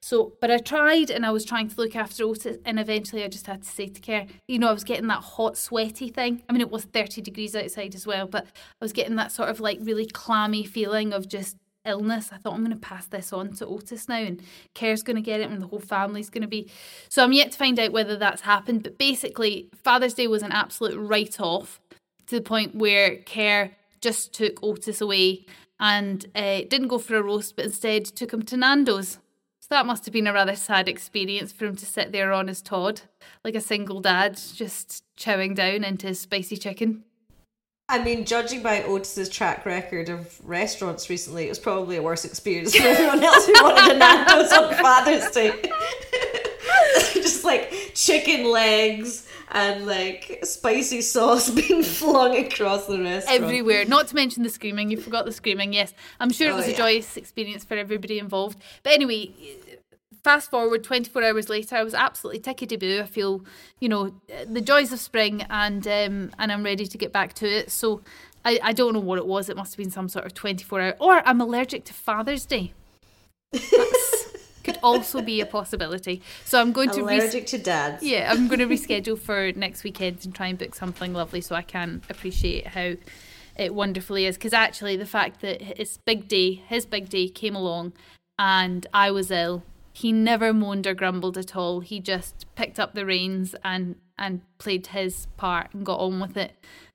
So, 0.00 0.34
but 0.40 0.52
I 0.52 0.58
tried 0.58 1.10
and 1.10 1.26
I 1.26 1.32
was 1.32 1.44
trying 1.44 1.68
to 1.68 1.76
look 1.76 1.96
after 1.96 2.22
Otis, 2.22 2.58
and 2.64 2.78
eventually 2.78 3.24
I 3.24 3.28
just 3.28 3.48
had 3.48 3.62
to 3.64 3.68
say 3.68 3.88
to 3.88 4.00
Kerr, 4.00 4.26
you 4.46 4.60
know, 4.60 4.68
I 4.68 4.72
was 4.72 4.84
getting 4.84 5.08
that 5.08 5.24
hot, 5.24 5.56
sweaty 5.56 6.10
thing. 6.10 6.44
I 6.48 6.52
mean, 6.52 6.60
it 6.60 6.70
was 6.70 6.84
30 6.84 7.22
degrees 7.22 7.56
outside 7.56 7.96
as 7.96 8.06
well, 8.06 8.28
but 8.28 8.44
I 8.46 8.84
was 8.84 8.92
getting 8.92 9.16
that 9.16 9.32
sort 9.32 9.48
of 9.48 9.58
like 9.58 9.78
really 9.82 10.06
clammy 10.06 10.62
feeling 10.62 11.12
of 11.12 11.28
just 11.28 11.56
illness. 11.84 12.30
I 12.32 12.36
thought 12.36 12.54
I'm 12.54 12.60
going 12.64 12.70
to 12.70 12.76
pass 12.76 13.06
this 13.06 13.32
on 13.32 13.52
to 13.54 13.66
Otis 13.66 14.08
now, 14.08 14.18
and 14.18 14.40
Kerr's 14.76 15.02
going 15.02 15.16
to 15.16 15.22
get 15.22 15.40
it, 15.40 15.50
and 15.50 15.60
the 15.60 15.66
whole 15.66 15.80
family's 15.80 16.30
going 16.30 16.42
to 16.42 16.46
be. 16.48 16.70
So 17.08 17.24
I'm 17.24 17.32
yet 17.32 17.50
to 17.50 17.58
find 17.58 17.80
out 17.80 17.90
whether 17.90 18.16
that's 18.16 18.42
happened. 18.42 18.84
But 18.84 18.96
basically, 18.96 19.70
Father's 19.74 20.14
Day 20.14 20.28
was 20.28 20.44
an 20.44 20.52
absolute 20.52 20.96
write 20.96 21.40
off 21.40 21.80
to 22.28 22.36
the 22.36 22.42
point 22.42 22.76
where 22.76 23.16
Kerr 23.16 23.72
just 24.00 24.32
took 24.32 24.62
Otis 24.62 25.00
away 25.00 25.46
and 25.78 26.26
uh, 26.34 26.60
didn't 26.68 26.88
go 26.88 26.98
for 26.98 27.16
a 27.16 27.22
roast, 27.22 27.56
but 27.56 27.66
instead 27.66 28.04
took 28.04 28.32
him 28.32 28.42
to 28.42 28.56
Nando's. 28.56 29.18
So 29.60 29.68
that 29.70 29.86
must 29.86 30.04
have 30.04 30.12
been 30.12 30.28
a 30.28 30.32
rather 30.32 30.54
sad 30.54 30.88
experience 30.88 31.52
for 31.52 31.66
him 31.66 31.76
to 31.76 31.86
sit 31.86 32.12
there 32.12 32.32
on 32.32 32.48
his 32.48 32.62
Todd, 32.62 33.00
like 33.44 33.56
a 33.56 33.60
single 33.60 34.00
dad, 34.00 34.40
just 34.54 35.02
chowing 35.18 35.56
down 35.56 35.82
into 35.82 36.06
his 36.06 36.20
spicy 36.20 36.56
chicken. 36.56 37.04
I 37.88 38.02
mean, 38.02 38.24
judging 38.24 38.62
by 38.62 38.82
Otis's 38.82 39.28
track 39.28 39.64
record 39.64 40.08
of 40.08 40.40
restaurants 40.44 41.08
recently, 41.08 41.46
it 41.46 41.48
was 41.48 41.58
probably 41.58 41.96
a 41.96 42.02
worse 42.02 42.24
experience 42.24 42.74
for 42.76 42.82
everyone 42.86 43.22
else 43.22 43.46
who 43.46 43.52
wanted 43.54 43.94
a 43.94 43.98
Nando's 43.98 44.52
on 44.52 44.74
Father's 44.74 45.30
Day. 45.30 45.52
Just 47.14 47.44
like 47.44 47.85
chicken 47.96 48.44
legs 48.50 49.26
and 49.50 49.86
like 49.86 50.40
spicy 50.44 51.00
sauce 51.00 51.48
being 51.60 51.82
flung 51.82 52.36
across 52.36 52.86
the 52.86 53.00
restaurant. 53.00 53.42
Everywhere. 53.42 53.84
Not 53.86 54.08
to 54.08 54.14
mention 54.14 54.42
the 54.42 54.50
screaming. 54.50 54.90
You 54.90 54.98
forgot 54.98 55.24
the 55.24 55.32
screaming. 55.32 55.72
Yes, 55.72 55.94
I'm 56.20 56.30
sure 56.30 56.48
it 56.50 56.52
Oh, 56.52 56.56
was 56.56 56.66
a 56.66 56.72
yeah. 56.72 56.76
joyous 56.76 57.16
experience 57.16 57.64
for 57.64 57.74
everybody 57.74 58.18
involved. 58.18 58.58
But 58.82 58.92
anyway, 58.92 59.30
fast 60.22 60.50
forward 60.50 60.84
24 60.84 61.24
hours 61.24 61.48
later, 61.48 61.74
I 61.76 61.82
was 61.84 61.94
absolutely 61.94 62.40
tickety 62.40 62.78
boo. 62.78 63.00
I 63.02 63.06
feel, 63.06 63.44
you 63.80 63.88
know, 63.88 64.14
the 64.46 64.60
joys 64.60 64.92
of 64.92 65.00
spring, 65.00 65.46
and 65.48 65.86
um, 65.86 66.32
and 66.38 66.52
I'm 66.52 66.62
ready 66.62 66.86
to 66.86 66.98
get 66.98 67.12
back 67.12 67.32
to 67.34 67.48
it. 67.48 67.70
So. 67.72 68.02
I, 68.48 68.60
I 68.62 68.72
don't 68.74 68.92
know 68.92 69.00
what 69.00 69.18
it 69.18 69.26
was. 69.26 69.48
It 69.48 69.56
must 69.56 69.72
have 69.72 69.78
been 69.78 69.90
some 69.90 70.08
sort 70.08 70.24
of 70.24 70.32
24 70.32 70.80
hour. 70.80 70.94
Or 71.00 71.20
I'm 71.26 71.40
allergic 71.40 71.82
to 71.86 71.92
Father's 71.92 72.46
Day. 72.46 72.74
Could 74.66 74.78
also 74.82 75.22
be 75.22 75.40
a 75.40 75.46
possibility. 75.46 76.22
So 76.44 76.60
I'm 76.60 76.72
going 76.72 76.90
to 76.90 77.04
res- 77.04 77.22
Allergic 77.22 77.46
to 77.48 77.58
dads. 77.58 78.02
yeah, 78.02 78.30
I'm 78.30 78.48
going 78.48 78.58
to 78.66 78.66
reschedule 78.66 79.18
for 79.18 79.52
next 79.52 79.84
weekend 79.84 80.24
and 80.24 80.34
try 80.34 80.48
and 80.48 80.58
book 80.58 80.74
something 80.74 81.12
lovely 81.14 81.40
so 81.40 81.54
I 81.54 81.62
can 81.62 82.02
appreciate 82.10 82.66
how 82.66 82.94
it 83.56 83.72
wonderfully 83.74 84.26
is. 84.26 84.36
Because 84.36 84.52
actually, 84.52 84.96
the 84.96 85.06
fact 85.06 85.40
that 85.42 85.62
his 85.62 85.98
big 85.98 86.26
day, 86.28 86.54
his 86.66 86.84
big 86.84 87.08
day 87.08 87.28
came 87.28 87.54
along 87.54 87.92
and 88.38 88.86
I 88.92 89.12
was 89.12 89.30
ill, 89.30 89.62
he 89.92 90.12
never 90.12 90.52
moaned 90.52 90.86
or 90.86 90.94
grumbled 90.94 91.38
at 91.38 91.54
all. 91.56 91.80
He 91.80 92.00
just 92.00 92.44
picked 92.56 92.78
up 92.80 92.94
the 92.94 93.06
reins 93.06 93.54
and, 93.64 93.96
and 94.18 94.42
played 94.58 94.88
his 94.88 95.26
part 95.36 95.72
and 95.72 95.86
got 95.86 96.00
on 96.00 96.18
with 96.20 96.36
it. 96.36 96.52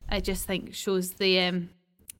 I 0.09 0.19
just 0.19 0.45
think 0.45 0.75
shows 0.75 1.13
the 1.13 1.39
um, 1.39 1.69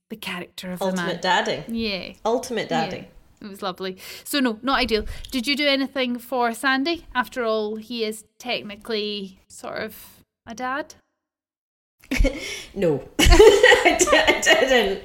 the 0.10 0.15
character 0.15 0.72
of 0.72 0.79
the 0.79 0.86
man. 0.86 1.00
Ultimate 1.00 1.22
dadding. 1.22 1.63
Yeah. 1.67 2.13
Ultimate 2.25 2.70
dadding. 2.70 3.03
Yeah, 3.03 3.10
it 3.41 3.48
was 3.50 3.62
lovely. 3.62 3.98
So 4.24 4.39
no, 4.39 4.60
not 4.62 4.79
ideal. 4.79 5.05
Did 5.31 5.48
you 5.48 5.55
do 5.55 5.67
anything 5.67 6.19
for 6.19 6.53
Sandy? 6.53 7.05
After 7.15 7.43
all, 7.43 7.77
he 7.77 8.05
is 8.05 8.25
technically 8.38 9.39
sort 9.48 9.81
of 9.81 10.24
a 10.45 10.55
dad. 10.55 10.95
No. 12.74 13.03
I, 13.19 14.41
didn't. 14.41 15.01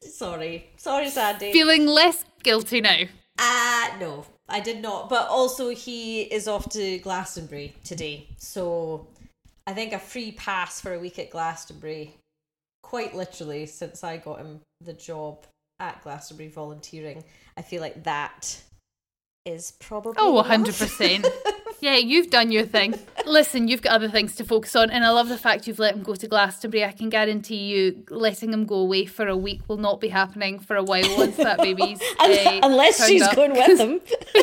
Sorry. 0.00 0.70
Sorry, 0.76 1.08
Sandy. 1.08 1.52
Feeling 1.52 1.86
less 1.86 2.24
guilty 2.42 2.80
now. 2.80 3.02
Uh 3.38 3.88
no, 4.00 4.24
I 4.48 4.60
did 4.60 4.80
not. 4.82 5.08
But 5.08 5.28
also 5.28 5.68
he 5.68 6.22
is 6.22 6.48
off 6.48 6.68
to 6.70 6.98
Glastonbury 6.98 7.74
today. 7.84 8.28
So 8.38 9.06
I 9.66 9.72
think 9.72 9.92
a 9.92 9.98
free 9.98 10.32
pass 10.32 10.80
for 10.80 10.94
a 10.94 10.98
week 10.98 11.18
at 11.18 11.30
Glastonbury, 11.30 12.14
quite 12.82 13.14
literally, 13.14 13.66
since 13.66 14.02
I 14.02 14.16
got 14.16 14.38
him 14.38 14.60
the 14.80 14.94
job 14.94 15.46
at 15.80 16.02
Glastonbury 16.02 16.48
volunteering. 16.48 17.24
I 17.56 17.62
feel 17.62 17.80
like 17.80 18.04
that 18.04 18.62
is 19.44 19.72
probably 19.78 20.14
Oh, 20.18 20.42
100%. 20.42 21.26
yeah, 21.80 21.96
you've 21.96 22.30
done 22.30 22.50
your 22.50 22.64
thing. 22.64 22.94
Listen, 23.26 23.68
you've 23.68 23.82
got 23.82 23.92
other 23.92 24.08
things 24.08 24.34
to 24.36 24.44
focus 24.44 24.74
on, 24.74 24.90
and 24.90 25.04
I 25.04 25.10
love 25.10 25.28
the 25.28 25.38
fact 25.38 25.66
you've 25.66 25.78
let 25.78 25.94
him 25.94 26.02
go 26.02 26.14
to 26.14 26.26
Glastonbury. 26.26 26.84
I 26.84 26.92
can 26.92 27.08
guarantee 27.10 27.64
you, 27.66 28.04
letting 28.10 28.52
him 28.52 28.64
go 28.66 28.76
away 28.76 29.06
for 29.06 29.28
a 29.28 29.36
week 29.36 29.62
will 29.68 29.76
not 29.76 30.00
be 30.00 30.08
happening 30.08 30.58
for 30.58 30.76
a 30.76 30.82
while 30.82 31.16
once 31.16 31.36
that 31.36 31.58
baby's 31.58 32.00
uh, 32.20 32.60
Unless 32.62 33.06
she's 33.06 33.22
up. 33.22 33.36
going 33.36 33.52
with 33.52 33.78
him. 33.78 34.00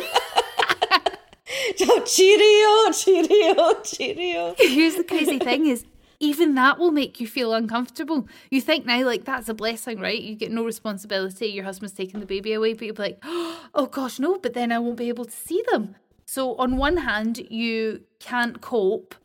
oh, 1.82 2.04
cheerio, 2.06 2.92
cheerio, 2.94 3.82
cheerio. 3.82 4.56
Here's 4.58 4.96
the 4.96 5.04
crazy 5.04 5.40
thing: 5.40 5.66
is 5.68 5.86
even 6.24 6.56
that 6.56 6.80
will 6.80 6.92
make 6.92 7.20
you 7.20 7.28
feel 7.28 7.54
uncomfortable. 7.54 8.30
You 8.50 8.62
think 8.62 8.86
now, 8.86 9.04
like, 9.04 9.26
that's 9.26 9.50
a 9.50 9.54
blessing, 9.54 10.00
right? 10.00 10.20
You 10.20 10.36
get 10.36 10.52
no 10.52 10.64
responsibility. 10.64 11.48
Your 11.48 11.66
husband's 11.66 11.94
taking 11.94 12.22
the 12.22 12.26
baby 12.26 12.54
away, 12.54 12.74
but 12.74 12.86
you're 12.86 12.96
like, 12.96 13.20
oh 13.24 13.90
gosh, 13.92 14.20
no, 14.20 14.38
but 14.38 14.54
then 14.54 14.72
I 14.72 14.80
won't 14.80 14.96
be 14.96 15.10
able 15.10 15.26
to 15.26 15.32
see 15.32 15.62
them. 15.70 15.96
So, 16.26 16.56
on 16.56 16.78
one 16.78 16.98
hand, 16.98 17.40
you 17.52 18.04
can't 18.20 18.62
cope 18.62 19.16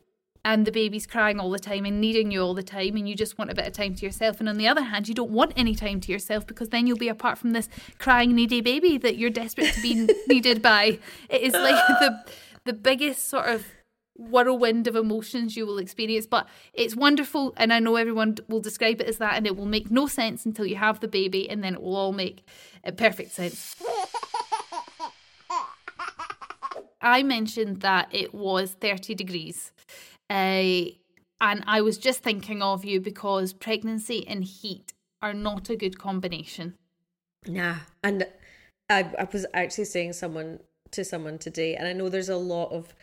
and 0.43 0.67
the 0.67 0.73
baby's 0.73 1.07
crying 1.07 1.39
all 1.39 1.51
the 1.51 1.59
time 1.59 1.85
and 1.85 2.01
needing 2.01 2.31
you 2.31 2.41
all 2.41 2.53
the 2.53 2.63
time 2.63 2.97
and 2.97 3.07
you 3.07 3.15
just 3.15 3.37
want 3.37 3.49
a 3.49 3.55
bit 3.55 3.65
of 3.65 3.73
time 3.73 3.93
to 3.95 4.05
yourself 4.05 4.39
and 4.39 4.47
on 4.47 4.57
the 4.57 4.69
other 4.69 4.83
hand 4.83 5.07
you 5.09 5.13
don't 5.13 5.31
want 5.31 5.51
any 5.57 5.75
time 5.75 5.99
to 5.99 6.13
yourself 6.13 6.47
because 6.47 6.69
then 6.69 6.87
you'll 6.87 6.97
be 6.97 7.09
apart 7.09 7.37
from 7.37 7.51
this 7.51 7.67
crying 7.97 8.33
needy 8.33 8.61
baby 8.61 8.97
that 8.97 9.17
you're 9.17 9.29
desperate 9.29 9.73
to 9.73 9.81
be 9.81 10.07
needed 10.29 10.61
by 10.61 10.97
it 11.27 11.41
is 11.41 11.53
like 11.53 11.75
the 11.99 12.23
the 12.63 12.71
biggest 12.71 13.27
sort 13.27 13.47
of 13.47 13.65
whirlwind 14.19 14.87
of 14.87 14.95
emotions 14.95 15.55
you 15.55 15.65
will 15.65 15.77
experience 15.77 16.27
but 16.27 16.47
it's 16.73 16.95
wonderful 16.95 17.53
and 17.57 17.71
i 17.71 17.79
know 17.79 17.95
everyone 17.95 18.35
will 18.47 18.59
describe 18.59 18.99
it 18.99 19.07
as 19.07 19.17
that 19.17 19.37
and 19.37 19.47
it 19.47 19.55
will 19.55 19.65
make 19.65 19.89
no 19.89 20.07
sense 20.07 20.45
until 20.45 20.65
you 20.65 20.75
have 20.75 20.99
the 20.99 21.07
baby 21.07 21.49
and 21.49 21.63
then 21.63 21.73
it 21.73 21.81
will 21.81 21.95
all 21.95 22.11
make 22.11 22.43
uh, 22.85 22.91
perfect 22.91 23.31
sense 23.31 23.75
I 27.01 27.23
mentioned 27.23 27.79
that 27.79 28.09
it 28.11 28.33
was 28.33 28.73
30 28.73 29.15
degrees 29.15 29.71
uh, 30.29 30.91
and 31.41 31.63
I 31.65 31.81
was 31.81 31.97
just 31.97 32.21
thinking 32.21 32.61
of 32.61 32.83
you 32.83 32.99
because 32.99 33.53
pregnancy 33.53 34.27
and 34.27 34.43
heat 34.43 34.93
are 35.21 35.33
not 35.33 35.69
a 35.69 35.75
good 35.75 35.97
combination. 35.97 36.75
Nah. 37.47 37.77
And 38.03 38.27
I, 38.89 39.09
I 39.17 39.27
was 39.31 39.45
actually 39.53 39.85
saying 39.85 40.13
someone 40.13 40.59
to 40.91 41.05
someone 41.05 41.37
today, 41.37 41.75
and 41.75 41.87
I 41.87 41.93
know 41.93 42.09
there's 42.09 42.29
a 42.29 42.35
lot 42.35 42.71
of 42.71 42.93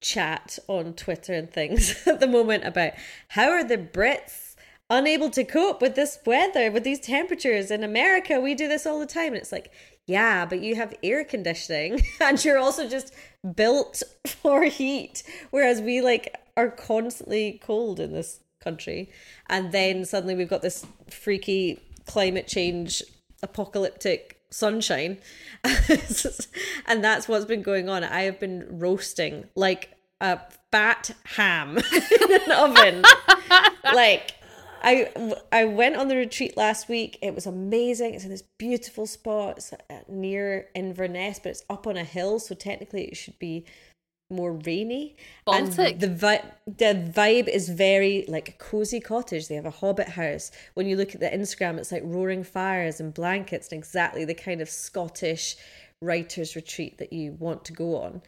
chat 0.00 0.58
on 0.66 0.94
Twitter 0.94 1.32
and 1.34 1.50
things 1.50 2.02
at 2.06 2.20
the 2.20 2.26
moment 2.26 2.64
about 2.64 2.92
how 3.28 3.50
are 3.50 3.64
the 3.64 3.78
Brits 3.78 4.54
unable 4.88 5.30
to 5.30 5.44
cope 5.44 5.80
with 5.80 5.94
this 5.94 6.18
weather, 6.26 6.70
with 6.70 6.84
these 6.84 7.00
temperatures 7.00 7.70
in 7.70 7.84
America? 7.84 8.40
We 8.40 8.54
do 8.54 8.68
this 8.68 8.86
all 8.86 8.98
the 8.98 9.06
time. 9.06 9.28
And 9.28 9.36
it's 9.36 9.52
like, 9.52 9.70
yeah, 10.06 10.44
but 10.44 10.60
you 10.60 10.74
have 10.74 10.94
air 11.02 11.24
conditioning 11.24 12.02
and 12.20 12.44
you're 12.44 12.58
also 12.58 12.88
just 12.88 13.14
built 13.54 14.02
for 14.26 14.64
heat. 14.64 15.22
Whereas 15.50 15.80
we 15.80 16.00
like 16.00 16.34
are 16.56 16.70
constantly 16.70 17.60
cold 17.62 18.00
in 18.00 18.12
this 18.12 18.40
country. 18.60 19.10
And 19.48 19.72
then 19.72 20.04
suddenly 20.04 20.34
we've 20.34 20.50
got 20.50 20.62
this 20.62 20.84
freaky 21.08 21.80
climate 22.06 22.48
change 22.48 23.02
apocalyptic 23.42 24.39
sunshine. 24.50 25.18
and 25.64 27.04
that's 27.04 27.28
what's 27.28 27.44
been 27.44 27.62
going 27.62 27.88
on. 27.88 28.04
I 28.04 28.22
have 28.22 28.40
been 28.40 28.66
roasting 28.68 29.44
like 29.54 29.90
a 30.20 30.40
fat 30.70 31.10
ham 31.36 31.78
in 32.20 32.42
an 32.42 32.52
oven. 32.52 33.04
like 33.94 34.34
I 34.82 35.36
I 35.52 35.64
went 35.64 35.96
on 35.96 36.08
the 36.08 36.16
retreat 36.16 36.56
last 36.56 36.88
week. 36.88 37.18
It 37.22 37.34
was 37.34 37.46
amazing. 37.46 38.14
It's 38.14 38.24
in 38.24 38.30
this 38.30 38.44
beautiful 38.58 39.06
spot. 39.06 39.58
It's 39.58 39.72
uh, 39.72 39.76
near 40.08 40.68
Inverness, 40.74 41.38
but 41.42 41.50
it's 41.50 41.64
up 41.68 41.86
on 41.86 41.96
a 41.96 42.04
hill, 42.04 42.38
so 42.38 42.54
technically 42.54 43.04
it 43.04 43.16
should 43.16 43.38
be 43.38 43.64
more 44.30 44.52
rainy. 44.52 45.16
Baltic. 45.44 45.78
And 45.94 46.00
the 46.00 46.08
vi- 46.08 46.44
the 46.66 47.12
vibe 47.14 47.48
is 47.48 47.68
very 47.68 48.24
like 48.28 48.48
a 48.48 48.52
cozy 48.52 49.00
cottage. 49.00 49.48
They 49.48 49.54
have 49.56 49.66
a 49.66 49.70
hobbit 49.70 50.08
house. 50.10 50.50
When 50.74 50.86
you 50.86 50.96
look 50.96 51.14
at 51.14 51.20
the 51.20 51.28
Instagram, 51.28 51.78
it's 51.78 51.92
like 51.92 52.02
roaring 52.04 52.44
fires 52.44 53.00
and 53.00 53.12
blankets 53.12 53.70
and 53.72 53.78
exactly 53.78 54.24
the 54.24 54.34
kind 54.34 54.60
of 54.60 54.68
Scottish 54.70 55.56
writers 56.02 56.56
retreat 56.56 56.98
that 56.98 57.12
you 57.12 57.32
want 57.32 57.64
to 57.66 57.72
go 57.72 57.96
on. 58.02 58.22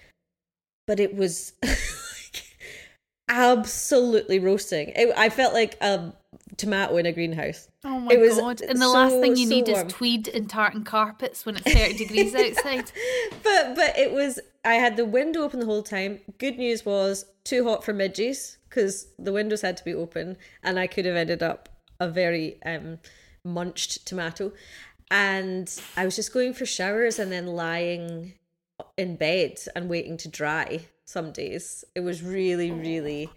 But 0.86 1.00
it 1.00 1.14
was 1.14 1.52
absolutely 3.28 4.38
roasting. 4.38 4.92
It, 4.94 5.12
I 5.16 5.28
felt 5.30 5.54
like 5.54 5.76
a 5.80 6.12
tomato 6.56 6.96
in 6.96 7.06
a 7.06 7.12
greenhouse. 7.12 7.68
Oh 7.84 7.98
my 8.00 8.12
It 8.12 8.20
was 8.20 8.38
god! 8.38 8.60
And 8.62 8.78
the 8.80 8.86
so, 8.86 8.92
last 8.92 9.12
thing 9.20 9.36
you 9.36 9.46
so 9.48 9.54
need 9.54 9.68
warm. 9.68 9.86
is 9.86 9.92
tweed 9.92 10.28
and 10.28 10.48
tartan 10.48 10.84
carpets 10.84 11.46
when 11.46 11.56
it's 11.56 11.72
thirty 11.72 11.94
degrees 11.96 12.34
outside. 12.34 12.90
but 13.42 13.74
but 13.74 13.98
it 13.98 14.12
was 14.12 14.38
I 14.64 14.74
had 14.74 14.96
the 14.96 15.04
window 15.04 15.42
open 15.42 15.60
the 15.60 15.66
whole 15.66 15.82
time. 15.82 16.20
Good 16.38 16.56
news 16.56 16.84
was 16.84 17.26
too 17.44 17.64
hot 17.64 17.84
for 17.84 17.92
midges 17.92 18.58
because 18.68 19.08
the 19.18 19.32
windows 19.32 19.62
had 19.62 19.76
to 19.78 19.84
be 19.84 19.94
open, 19.94 20.36
and 20.62 20.78
I 20.78 20.86
could 20.86 21.04
have 21.04 21.16
ended 21.16 21.42
up 21.42 21.68
a 21.98 22.08
very 22.08 22.58
um 22.64 22.98
munched 23.44 24.06
tomato. 24.06 24.52
And 25.10 25.70
I 25.96 26.04
was 26.04 26.16
just 26.16 26.32
going 26.32 26.54
for 26.54 26.64
showers 26.64 27.18
and 27.18 27.30
then 27.30 27.46
lying 27.46 28.34
in 28.96 29.16
bed 29.16 29.58
and 29.74 29.88
waiting 29.88 30.16
to 30.18 30.28
dry. 30.28 30.86
Some 31.04 31.32
days 31.32 31.84
it 31.94 32.00
was 32.00 32.22
really 32.22 32.70
really 32.70 33.30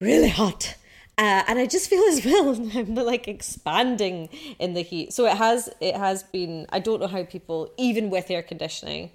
really 0.00 0.28
hot. 0.28 0.76
Uh, 1.18 1.44
and 1.48 1.58
I 1.58 1.66
just 1.66 1.90
feel 1.90 2.02
as 2.04 2.24
well 2.24 2.50
I'm 2.74 2.94
like 2.94 3.28
expanding 3.28 4.30
in 4.58 4.74
the 4.74 4.82
heat. 4.82 5.12
So 5.12 5.26
it 5.26 5.36
has 5.36 5.68
it 5.80 5.96
has 5.96 6.22
been 6.22 6.66
I 6.70 6.78
don't 6.78 7.00
know 7.00 7.08
how 7.08 7.24
people 7.24 7.74
even 7.76 8.10
with 8.10 8.30
air 8.30 8.42
conditioning 8.42 9.10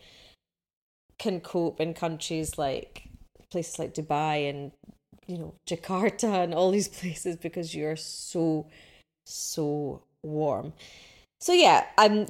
can 1.18 1.40
cope 1.40 1.80
in 1.80 1.94
countries 1.94 2.58
like 2.58 3.10
places 3.50 3.80
like 3.80 3.94
Dubai 3.94 4.50
and 4.50 4.72
you 5.28 5.38
know 5.38 5.56
Jakarta 5.68 6.44
and 6.44 6.54
all 6.54 6.72
these 6.72 6.88
places 7.00 7.38
because 7.38 7.74
you're 7.76 7.96
so 7.96 8.68
so 9.26 10.04
warm. 10.24 10.74
So 11.40 11.54
yeah, 11.54 11.86
I'm 11.98 12.28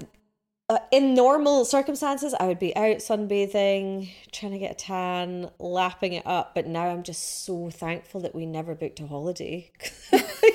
uh, 0.67 0.80
in 0.91 1.13
normal 1.13 1.63
circumstances, 1.63 2.34
I 2.39 2.48
would 2.48 2.58
be 2.58 2.76
out 2.76 2.98
sunbathing, 2.98 4.10
trying 4.32 4.52
to 4.54 4.58
get 4.58 4.71
a 4.71 4.76
tan, 4.76 5.52
lapping 5.60 6.13
it 6.13 6.26
up. 6.26 6.56
But 6.56 6.65
now 6.65 6.88
I'm 6.88 7.04
just 7.04 7.45
so 7.45 7.69
thankful 7.69 8.21
that 8.21 8.34
we 8.34 8.48
never 8.48 8.74
booked 8.74 9.00
a 9.00 9.08
holiday. 9.08 9.71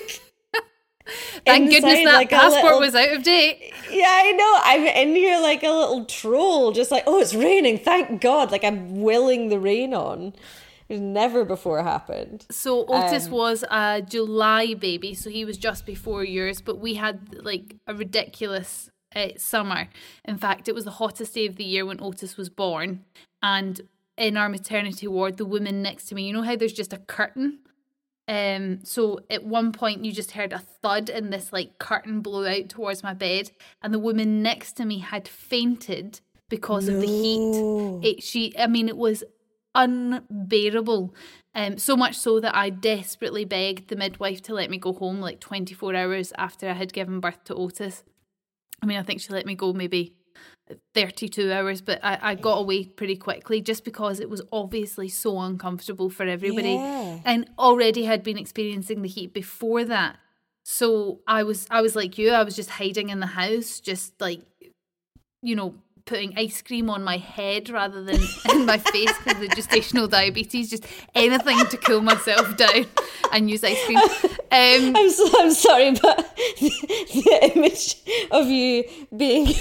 Thank 1.44 1.70
goodness 1.70 2.04
that 2.04 2.14
like 2.14 2.30
passport 2.30 2.62
little- 2.64 2.80
was 2.80 2.94
out 2.94 3.08
of 3.12 3.22
date. 3.22 3.72
Yeah, 3.90 4.06
I 4.08 4.32
know. 4.32 4.58
I'm 4.62 4.86
in 4.86 5.14
here 5.16 5.40
like 5.40 5.62
a 5.62 5.70
little 5.70 6.04
troll, 6.04 6.72
just 6.72 6.90
like, 6.90 7.04
oh, 7.06 7.20
it's 7.20 7.34
raining. 7.34 7.78
Thank 7.78 8.20
God. 8.20 8.50
Like 8.52 8.64
I'm 8.64 9.00
willing 9.02 9.48
the 9.48 9.58
rain 9.58 9.94
on. 9.94 10.34
It's 10.88 11.00
never 11.00 11.44
before 11.44 11.82
happened. 11.82 12.46
So 12.50 12.84
Otis 12.86 13.26
Um, 13.26 13.32
was 13.32 13.64
a 13.70 14.02
July 14.02 14.74
baby, 14.74 15.14
so 15.14 15.30
he 15.30 15.44
was 15.44 15.56
just 15.56 15.86
before 15.86 16.24
yours. 16.24 16.60
But 16.60 16.78
we 16.78 16.94
had 16.94 17.44
like 17.44 17.76
a 17.86 17.94
ridiculous 17.94 18.90
uh, 19.14 19.28
summer. 19.36 19.88
In 20.24 20.36
fact, 20.36 20.68
it 20.68 20.74
was 20.74 20.84
the 20.84 20.92
hottest 20.92 21.34
day 21.34 21.46
of 21.46 21.56
the 21.56 21.64
year 21.64 21.86
when 21.86 22.00
Otis 22.02 22.36
was 22.36 22.48
born, 22.48 23.04
and 23.42 23.80
in 24.18 24.36
our 24.36 24.48
maternity 24.48 25.06
ward, 25.08 25.36
the 25.36 25.44
woman 25.46 25.80
next 25.80 26.06
to 26.06 26.14
me, 26.14 26.26
you 26.26 26.32
know 26.32 26.42
how 26.42 26.54
there's 26.56 26.72
just 26.72 26.92
a 26.92 26.98
curtain. 26.98 27.60
Um, 28.30 28.84
so 28.84 29.18
at 29.28 29.44
one 29.44 29.72
point 29.72 30.04
you 30.04 30.12
just 30.12 30.30
heard 30.30 30.52
a 30.52 30.60
thud 30.60 31.10
and 31.10 31.32
this 31.32 31.52
like 31.52 31.80
curtain 31.80 32.20
blew 32.20 32.46
out 32.46 32.68
towards 32.68 33.02
my 33.02 33.12
bed, 33.12 33.50
and 33.82 33.92
the 33.92 33.98
woman 33.98 34.40
next 34.40 34.74
to 34.74 34.84
me 34.84 35.00
had 35.00 35.26
fainted 35.26 36.20
because 36.48 36.86
of 36.86 37.00
the 37.00 37.08
heat. 37.08 38.04
It 38.08 38.22
she 38.22 38.56
I 38.56 38.68
mean 38.68 38.88
it 38.88 38.96
was 38.96 39.24
unbearable. 39.74 41.12
Um, 41.56 41.76
so 41.76 41.96
much 41.96 42.14
so 42.14 42.38
that 42.38 42.54
I 42.54 42.70
desperately 42.70 43.44
begged 43.44 43.88
the 43.88 43.96
midwife 43.96 44.40
to 44.42 44.54
let 44.54 44.70
me 44.70 44.78
go 44.78 44.92
home 44.92 45.20
like 45.20 45.40
24 45.40 45.96
hours 45.96 46.32
after 46.38 46.68
I 46.68 46.74
had 46.74 46.92
given 46.92 47.18
birth 47.18 47.42
to 47.46 47.56
Otis. 47.56 48.04
I 48.80 48.86
mean, 48.86 48.98
I 48.98 49.02
think 49.02 49.20
she 49.20 49.32
let 49.32 49.44
me 49.46 49.56
go 49.56 49.72
maybe 49.72 50.14
32 50.94 51.52
hours, 51.52 51.80
but 51.80 51.98
I, 52.02 52.18
I 52.22 52.34
got 52.34 52.58
away 52.58 52.84
pretty 52.84 53.16
quickly 53.16 53.60
just 53.60 53.84
because 53.84 54.20
it 54.20 54.28
was 54.30 54.42
obviously 54.52 55.08
so 55.08 55.38
uncomfortable 55.40 56.10
for 56.10 56.26
everybody 56.26 56.74
Yeah. 56.74 57.20
and 57.24 57.48
already 57.58 58.04
had 58.04 58.22
been 58.22 58.38
experiencing 58.38 59.02
the 59.02 59.08
heat 59.08 59.32
before 59.32 59.84
that. 59.84 60.18
So 60.62 61.20
I 61.26 61.42
was 61.42 61.66
I 61.70 61.80
was 61.80 61.96
like 61.96 62.18
you, 62.18 62.30
I 62.32 62.42
was 62.44 62.54
just 62.56 62.70
hiding 62.70 63.08
in 63.08 63.20
the 63.20 63.26
house, 63.26 63.80
just 63.80 64.20
like 64.20 64.42
you 65.42 65.56
know, 65.56 65.74
putting 66.04 66.36
ice 66.36 66.62
cream 66.62 66.90
on 66.90 67.02
my 67.02 67.16
head 67.16 67.70
rather 67.70 68.02
than 68.02 68.20
in 68.52 68.66
my 68.66 68.78
face 68.78 69.12
because 69.18 69.42
of 69.42 69.48
the 69.48 69.48
gestational 69.48 70.08
diabetes, 70.08 70.70
just 70.70 70.86
anything 71.14 71.58
to 71.66 71.76
cool 71.76 72.00
myself 72.00 72.56
down 72.56 72.86
and 73.32 73.50
use 73.50 73.62
ice 73.64 73.84
cream. 73.86 73.98
Um, 73.98 74.96
I'm 74.96 75.10
so, 75.10 75.30
I'm 75.38 75.52
sorry, 75.52 75.92
but 75.92 76.36
the, 76.60 76.70
the 77.12 77.52
image 77.54 77.96
of 78.30 78.48
you 78.48 78.84
being 79.16 79.54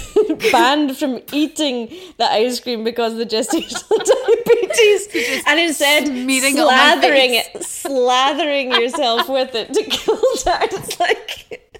banned 0.52 0.96
from 0.96 1.20
eating 1.32 1.88
the 2.18 2.30
ice 2.30 2.60
cream 2.60 2.84
because 2.84 3.12
of 3.12 3.18
the 3.18 3.26
gestational 3.26 3.88
diabetes, 3.88 5.44
and 5.46 5.60
instead 5.60 6.06
smearing 6.06 6.56
it 6.56 6.60
on 6.60 6.68
slathering 6.68 7.34
it, 7.34 7.54
slathering 7.60 8.78
yourself 8.80 9.28
with 9.28 9.54
it 9.54 9.72
to 9.72 9.84
cool 10.04 10.20
down. 10.44 10.68
It's 10.72 10.98
like 11.00 11.70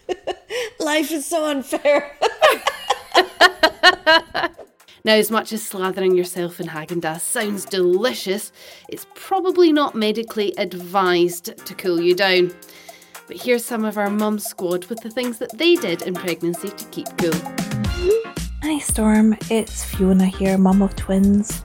life 0.78 1.10
is 1.10 1.26
so 1.26 1.46
unfair. 1.46 2.16
Now, 5.02 5.14
as 5.14 5.30
much 5.30 5.54
as 5.54 5.66
slathering 5.66 6.14
yourself 6.14 6.60
in 6.60 6.66
Haagen 6.66 7.00
Dazs 7.00 7.20
sounds 7.20 7.64
delicious, 7.64 8.52
it's 8.86 9.06
probably 9.14 9.72
not 9.72 9.94
medically 9.94 10.52
advised 10.58 11.56
to 11.64 11.74
cool 11.74 12.02
you 12.02 12.14
down. 12.14 12.52
But 13.26 13.38
here's 13.38 13.64
some 13.64 13.86
of 13.86 13.96
our 13.96 14.10
mum 14.10 14.38
squad 14.38 14.84
with 14.86 15.00
the 15.00 15.08
things 15.08 15.38
that 15.38 15.56
they 15.56 15.76
did 15.76 16.02
in 16.02 16.12
pregnancy 16.12 16.68
to 16.68 16.84
keep 16.90 17.06
cool. 17.16 17.32
Hi 18.62 18.78
Storm, 18.78 19.38
it's 19.50 19.84
Fiona 19.84 20.26
here, 20.26 20.58
mum 20.58 20.82
of 20.82 20.94
twins. 20.96 21.64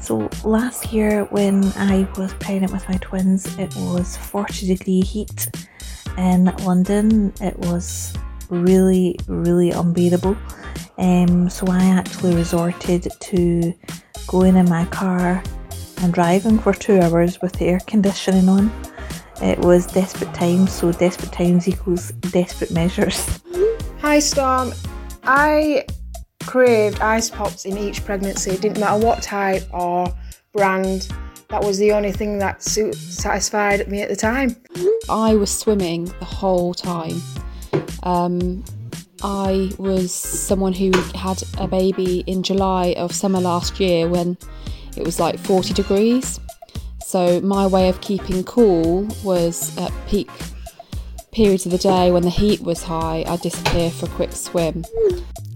So 0.00 0.30
last 0.44 0.92
year 0.92 1.24
when 1.24 1.64
I 1.74 2.08
was 2.16 2.32
pregnant 2.34 2.72
with 2.72 2.88
my 2.88 2.98
twins, 2.98 3.58
it 3.58 3.74
was 3.74 4.16
40 4.18 4.68
degree 4.68 5.00
heat 5.00 5.48
in 6.16 6.44
London. 6.62 7.32
It 7.40 7.58
was 7.58 8.14
really, 8.50 9.16
really 9.26 9.72
unbearable. 9.72 10.36
Um, 10.98 11.48
so 11.48 11.66
I 11.68 11.84
actually 11.84 12.34
resorted 12.34 13.08
to 13.20 13.74
going 14.26 14.56
in 14.56 14.68
my 14.68 14.84
car 14.86 15.42
and 15.98 16.12
driving 16.12 16.58
for 16.58 16.74
two 16.74 17.00
hours 17.00 17.40
with 17.40 17.52
the 17.54 17.66
air 17.66 17.80
conditioning 17.86 18.48
on. 18.48 18.70
It 19.40 19.60
was 19.60 19.86
desperate 19.86 20.34
times, 20.34 20.72
so 20.72 20.90
desperate 20.90 21.32
times 21.32 21.68
equals 21.68 22.10
desperate 22.32 22.72
measures. 22.72 23.40
Hi 24.00 24.18
Storm. 24.18 24.72
I 25.22 25.86
craved 26.44 27.00
ice 27.00 27.30
pops 27.30 27.64
in 27.64 27.78
each 27.78 28.04
pregnancy. 28.04 28.50
It 28.50 28.60
didn't 28.60 28.80
matter 28.80 29.04
what 29.04 29.22
type 29.22 29.62
or 29.72 30.12
brand. 30.52 31.08
That 31.48 31.62
was 31.62 31.78
the 31.78 31.92
only 31.92 32.10
thing 32.12 32.38
that 32.38 32.62
satisfied 32.62 33.88
me 33.88 34.02
at 34.02 34.08
the 34.08 34.16
time. 34.16 34.56
I 35.08 35.34
was 35.34 35.56
swimming 35.56 36.06
the 36.18 36.24
whole 36.24 36.74
time. 36.74 37.22
Um, 38.02 38.64
I 39.22 39.72
was 39.78 40.12
someone 40.12 40.72
who 40.72 40.90
had 41.14 41.42
a 41.58 41.66
baby 41.66 42.24
in 42.26 42.42
July 42.42 42.94
of 42.96 43.12
summer 43.12 43.40
last 43.40 43.80
year 43.80 44.08
when 44.08 44.36
it 44.96 45.04
was 45.04 45.18
like 45.18 45.38
40 45.38 45.74
degrees. 45.74 46.40
So 47.04 47.40
my 47.40 47.66
way 47.66 47.88
of 47.88 48.00
keeping 48.00 48.44
cool 48.44 49.08
was 49.24 49.76
at 49.78 49.92
peak 50.08 50.30
periods 51.38 51.66
of 51.66 51.70
the 51.70 51.78
day 51.78 52.10
when 52.10 52.24
the 52.24 52.30
heat 52.30 52.60
was 52.62 52.82
high, 52.82 53.24
I'd 53.28 53.40
disappear 53.40 53.90
for 53.90 54.06
a 54.06 54.08
quick 54.08 54.32
swim. 54.32 54.84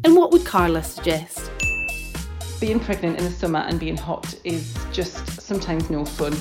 And 0.05 0.15
what 0.15 0.31
would 0.31 0.45
Carla 0.45 0.81
suggest? 0.81 1.51
Being 2.61 2.79
pregnant 2.79 3.19
in 3.19 3.25
the 3.25 3.33
summer 3.33 3.59
and 3.59 3.81
being 3.81 3.97
hot 3.97 4.33
is 4.45 4.77
just 4.93 5.43
sometimes 5.43 5.91
no 5.91 6.05
fun. 6.05 6.35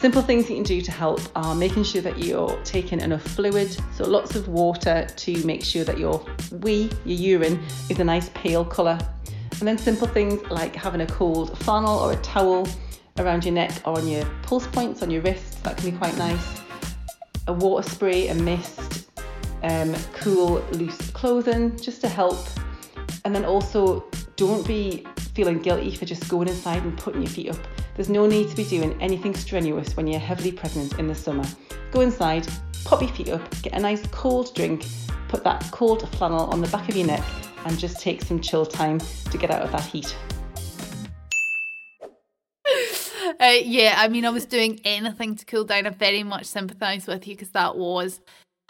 Simple 0.00 0.22
things 0.22 0.48
you 0.48 0.56
can 0.56 0.64
do 0.64 0.80
to 0.80 0.90
help 0.90 1.20
are 1.36 1.54
making 1.54 1.84
sure 1.84 2.00
that 2.00 2.16
you're 2.16 2.58
taking 2.64 3.02
enough 3.02 3.20
fluid, 3.20 3.76
so 3.94 4.08
lots 4.08 4.34
of 4.34 4.48
water 4.48 5.06
to 5.14 5.46
make 5.46 5.62
sure 5.62 5.84
that 5.84 5.98
your 5.98 6.24
wee, 6.62 6.90
your 7.04 7.38
urine, 7.42 7.62
is 7.90 8.00
a 8.00 8.04
nice 8.04 8.30
pale 8.30 8.64
colour. 8.64 8.98
And 9.58 9.68
then 9.68 9.76
simple 9.76 10.06
things 10.06 10.40
like 10.50 10.74
having 10.74 11.02
a 11.02 11.06
cold 11.06 11.58
flannel 11.58 11.98
or 11.98 12.12
a 12.12 12.16
towel 12.22 12.66
around 13.18 13.44
your 13.44 13.52
neck 13.52 13.72
or 13.84 13.98
on 13.98 14.08
your 14.08 14.24
pulse 14.40 14.66
points 14.68 15.02
on 15.02 15.10
your 15.10 15.20
wrists, 15.20 15.56
that 15.56 15.76
can 15.76 15.90
be 15.90 15.94
quite 15.98 16.16
nice. 16.16 16.62
A 17.46 17.52
water 17.52 17.86
spray, 17.86 18.28
a 18.28 18.34
mist, 18.36 19.10
um, 19.64 19.94
cool, 20.14 20.64
loose 20.72 21.10
clothing 21.10 21.76
just 21.76 22.00
to 22.00 22.08
help. 22.08 22.38
And 23.26 23.34
then 23.34 23.44
also, 23.44 24.06
don't 24.36 24.66
be 24.66 25.06
feeling 25.34 25.58
guilty 25.58 25.94
for 25.94 26.06
just 26.06 26.26
going 26.26 26.48
inside 26.48 26.84
and 26.84 26.96
putting 26.96 27.20
your 27.20 27.30
feet 27.30 27.50
up. 27.50 27.58
There's 27.94 28.08
no 28.08 28.26
need 28.26 28.48
to 28.48 28.56
be 28.56 28.64
doing 28.64 29.00
anything 29.00 29.34
strenuous 29.34 29.96
when 29.96 30.06
you're 30.06 30.20
heavily 30.20 30.52
pregnant 30.52 30.98
in 30.98 31.06
the 31.06 31.14
summer. 31.14 31.44
Go 31.90 32.00
inside, 32.00 32.46
pop 32.84 33.00
your 33.02 33.10
feet 33.10 33.28
up, 33.28 33.62
get 33.62 33.74
a 33.74 33.80
nice 33.80 34.06
cold 34.08 34.54
drink, 34.54 34.86
put 35.28 35.44
that 35.44 35.68
cold 35.70 36.08
flannel 36.16 36.46
on 36.50 36.60
the 36.60 36.68
back 36.68 36.88
of 36.88 36.96
your 36.96 37.06
neck, 37.06 37.24
and 37.64 37.78
just 37.78 38.00
take 38.00 38.22
some 38.22 38.40
chill 38.40 38.64
time 38.64 39.00
to 39.30 39.38
get 39.38 39.50
out 39.50 39.62
of 39.62 39.72
that 39.72 39.84
heat. 39.84 40.16
Uh, 43.40 43.56
yeah, 43.62 43.94
I 43.96 44.08
mean, 44.08 44.26
I 44.26 44.30
was 44.30 44.44
doing 44.44 44.80
anything 44.84 45.34
to 45.36 45.44
cool 45.46 45.64
down. 45.64 45.86
I 45.86 45.90
very 45.90 46.22
much 46.22 46.44
sympathise 46.44 47.06
with 47.06 47.26
you 47.26 47.34
because 47.34 47.50
that 47.50 47.76
was 47.76 48.20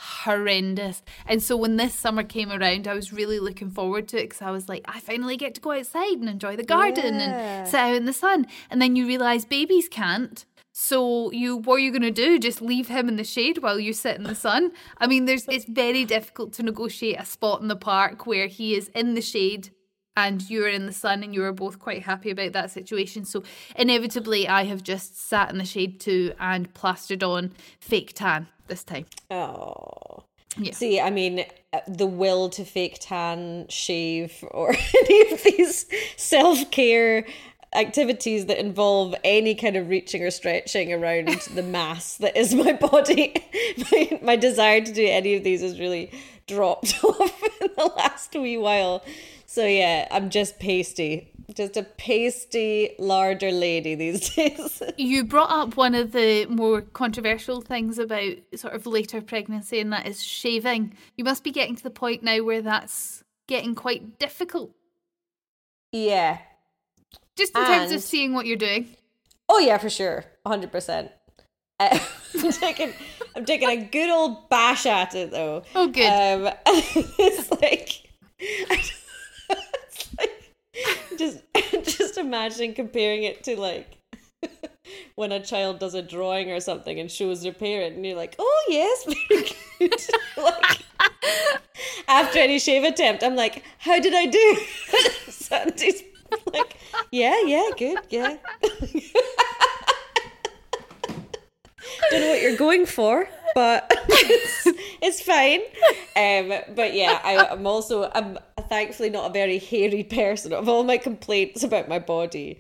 horrendous. 0.00 1.02
And 1.26 1.42
so 1.42 1.56
when 1.56 1.76
this 1.76 1.94
summer 1.94 2.22
came 2.22 2.50
around, 2.50 2.88
I 2.88 2.94
was 2.94 3.12
really 3.12 3.38
looking 3.38 3.70
forward 3.70 4.08
to 4.08 4.18
it 4.18 4.30
because 4.30 4.42
I 4.42 4.50
was 4.50 4.68
like, 4.68 4.82
I 4.86 5.00
finally 5.00 5.36
get 5.36 5.54
to 5.56 5.60
go 5.60 5.72
outside 5.72 6.18
and 6.18 6.28
enjoy 6.28 6.56
the 6.56 6.64
garden 6.64 7.14
Yeah. 7.14 7.60
and 7.60 7.68
sit 7.68 7.80
out 7.80 7.94
in 7.94 8.06
the 8.06 8.12
sun. 8.12 8.46
And 8.70 8.80
then 8.80 8.96
you 8.96 9.06
realise 9.06 9.44
babies 9.44 9.88
can't. 9.88 10.44
So 10.72 11.30
you 11.32 11.56
what 11.56 11.74
are 11.74 11.78
you 11.80 11.92
gonna 11.92 12.10
do? 12.10 12.38
Just 12.38 12.62
leave 12.62 12.88
him 12.88 13.08
in 13.08 13.16
the 13.16 13.24
shade 13.24 13.58
while 13.58 13.78
you 13.78 13.92
sit 13.92 14.16
in 14.16 14.22
the 14.22 14.34
sun? 14.34 14.72
I 14.98 15.06
mean, 15.06 15.26
there's 15.26 15.46
it's 15.48 15.64
very 15.66 16.04
difficult 16.04 16.52
to 16.54 16.62
negotiate 16.62 17.20
a 17.20 17.24
spot 17.26 17.60
in 17.60 17.68
the 17.68 17.76
park 17.76 18.26
where 18.26 18.46
he 18.46 18.74
is 18.74 18.88
in 18.94 19.14
the 19.14 19.20
shade 19.20 19.70
and 20.16 20.48
you're 20.48 20.68
in 20.68 20.86
the 20.86 20.92
sun 20.92 21.22
and 21.22 21.34
you 21.34 21.42
are 21.44 21.52
both 21.52 21.78
quite 21.78 22.02
happy 22.04 22.30
about 22.30 22.52
that 22.52 22.70
situation. 22.70 23.24
So 23.24 23.42
inevitably 23.76 24.48
I 24.48 24.64
have 24.64 24.82
just 24.82 25.20
sat 25.28 25.50
in 25.50 25.58
the 25.58 25.64
shade 25.64 26.00
too 26.00 26.32
and 26.38 26.72
plastered 26.72 27.22
on 27.22 27.52
fake 27.80 28.12
tan 28.14 28.46
this 28.70 28.82
time. 28.82 29.04
Oh. 29.30 30.24
Yeah. 30.56 30.72
See, 30.72 31.00
I 31.00 31.10
mean, 31.10 31.44
uh, 31.72 31.80
the 31.86 32.06
will 32.06 32.48
to 32.50 32.64
fake 32.64 32.98
tan, 33.00 33.66
shave, 33.68 34.42
or 34.50 34.70
any 35.04 35.32
of 35.32 35.42
these 35.42 35.86
self 36.16 36.70
care 36.70 37.26
activities 37.72 38.46
that 38.46 38.58
involve 38.58 39.14
any 39.22 39.54
kind 39.54 39.76
of 39.76 39.88
reaching 39.88 40.24
or 40.24 40.30
stretching 40.30 40.92
around 40.92 41.28
the 41.54 41.62
mass 41.62 42.16
that 42.16 42.36
is 42.36 42.54
my 42.54 42.72
body. 42.72 43.34
My, 43.92 44.18
my 44.22 44.36
desire 44.36 44.80
to 44.80 44.92
do 44.92 45.06
any 45.06 45.34
of 45.34 45.44
these 45.44 45.62
has 45.62 45.78
really 45.78 46.10
dropped 46.46 47.02
off 47.04 47.42
in 47.60 47.68
the 47.76 47.92
last 47.96 48.34
wee 48.34 48.58
while. 48.58 49.02
So, 49.46 49.64
yeah, 49.64 50.08
I'm 50.10 50.30
just 50.30 50.58
pasty. 50.58 51.30
Just 51.54 51.76
a 51.76 51.82
pasty, 51.82 52.94
larder 52.98 53.50
lady 53.50 53.94
these 53.94 54.30
days. 54.34 54.82
You 54.96 55.24
brought 55.24 55.50
up 55.50 55.76
one 55.76 55.94
of 55.94 56.12
the 56.12 56.46
more 56.46 56.82
controversial 56.82 57.60
things 57.60 57.98
about 57.98 58.34
sort 58.54 58.74
of 58.74 58.86
later 58.86 59.20
pregnancy, 59.20 59.80
and 59.80 59.92
that 59.92 60.06
is 60.06 60.22
shaving. 60.22 60.94
You 61.16 61.24
must 61.24 61.42
be 61.42 61.50
getting 61.50 61.76
to 61.76 61.82
the 61.82 61.90
point 61.90 62.22
now 62.22 62.42
where 62.42 62.62
that's 62.62 63.24
getting 63.48 63.74
quite 63.74 64.18
difficult, 64.18 64.70
yeah. 65.92 66.38
just 67.36 67.56
in 67.56 67.64
terms 67.64 67.90
of 67.92 68.00
seeing 68.00 68.32
what 68.32 68.46
you're 68.46 68.56
doing. 68.56 68.94
Oh 69.48 69.58
yeah, 69.58 69.78
for 69.78 69.90
sure, 69.90 70.24
hundred 70.46 70.70
percent. 70.70 71.10
Uh, 71.80 71.98
I'm 72.34 72.52
taking, 72.52 72.92
I'm 73.34 73.44
taking 73.44 73.68
a 73.68 73.76
good 73.76 74.10
old 74.10 74.48
bash 74.50 74.86
at 74.86 75.14
it 75.14 75.30
though. 75.30 75.64
Oh, 75.74 75.88
good. 75.88 76.06
Um, 76.06 76.52
it's 76.66 77.50
like, 77.50 78.10
it's 78.38 80.08
like, 80.18 80.39
just, 81.18 81.38
just 81.82 82.18
imagine 82.18 82.72
comparing 82.74 83.22
it 83.24 83.44
to 83.44 83.58
like 83.58 83.98
when 85.14 85.32
a 85.32 85.40
child 85.40 85.78
does 85.78 85.94
a 85.94 86.02
drawing 86.02 86.50
or 86.50 86.60
something 86.60 86.98
and 86.98 87.10
shows 87.10 87.42
their 87.42 87.52
parent, 87.52 87.96
and 87.96 88.06
you're 88.06 88.16
like, 88.16 88.36
oh 88.38 88.64
yes, 88.68 89.06
like, 90.36 90.82
after 92.08 92.38
any 92.38 92.58
shave 92.58 92.84
attempt, 92.84 93.22
I'm 93.22 93.36
like, 93.36 93.62
how 93.78 94.00
did 94.00 94.14
I 94.14 94.26
do? 94.26 94.56
Sandy's 95.28 96.02
like, 96.52 96.76
yeah, 97.10 97.40
yeah, 97.44 97.68
good, 97.76 97.98
yeah. 98.10 98.36
Don't 102.10 102.22
know 102.22 102.28
what 102.28 102.42
you're 102.42 102.56
going 102.56 102.86
for, 102.86 103.28
but 103.54 103.86
it's, 104.08 104.66
it's 105.00 105.22
fine. 105.22 105.60
Um, 106.16 106.74
but 106.74 106.94
yeah, 106.94 107.20
I, 107.22 107.46
I'm 107.50 107.66
also 107.66 108.10
I'm 108.12 108.38
thankfully 108.70 109.10
not 109.10 109.28
a 109.28 109.32
very 109.34 109.58
hairy 109.58 110.04
person. 110.20 110.54
Of 110.54 110.68
all 110.70 110.84
my 110.84 110.96
complaints 110.96 111.62
about 111.62 111.90
my 111.90 111.98
body, 111.98 112.58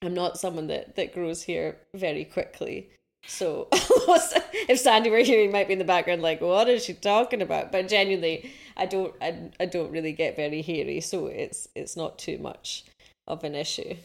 I'm 0.00 0.14
not 0.14 0.38
someone 0.38 0.68
that 0.68 0.94
that 0.94 1.12
grows 1.12 1.42
hair 1.42 1.78
very 1.94 2.24
quickly. 2.24 2.90
So 3.26 3.66
if 3.72 4.78
Sandy 4.78 5.10
were 5.10 5.18
here, 5.18 5.40
he 5.40 5.48
might 5.48 5.66
be 5.66 5.72
in 5.72 5.80
the 5.80 5.84
background 5.84 6.22
like, 6.22 6.40
"What 6.40 6.68
is 6.68 6.84
she 6.84 6.94
talking 6.94 7.42
about?" 7.42 7.72
But 7.72 7.88
genuinely, 7.88 8.52
I 8.76 8.86
don't 8.86 9.14
I, 9.20 9.50
I 9.58 9.66
don't 9.66 9.90
really 9.90 10.12
get 10.12 10.36
very 10.36 10.62
hairy, 10.62 11.00
so 11.00 11.26
it's 11.26 11.66
it's 11.74 11.96
not 11.96 12.18
too 12.18 12.38
much 12.38 12.84
of 13.26 13.42
an 13.42 13.56
issue. 13.56 13.96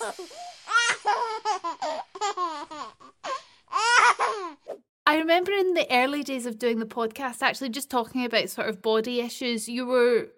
I 5.06 5.18
remember 5.18 5.52
in 5.52 5.74
the 5.74 5.86
early 5.90 6.22
days 6.22 6.46
of 6.46 6.58
doing 6.58 6.78
the 6.78 6.86
podcast, 6.86 7.42
actually 7.42 7.68
just 7.68 7.90
talking 7.90 8.24
about 8.24 8.48
sort 8.48 8.68
of 8.68 8.80
body 8.80 9.20
issues, 9.20 9.68
you 9.68 9.86
were 9.86 10.28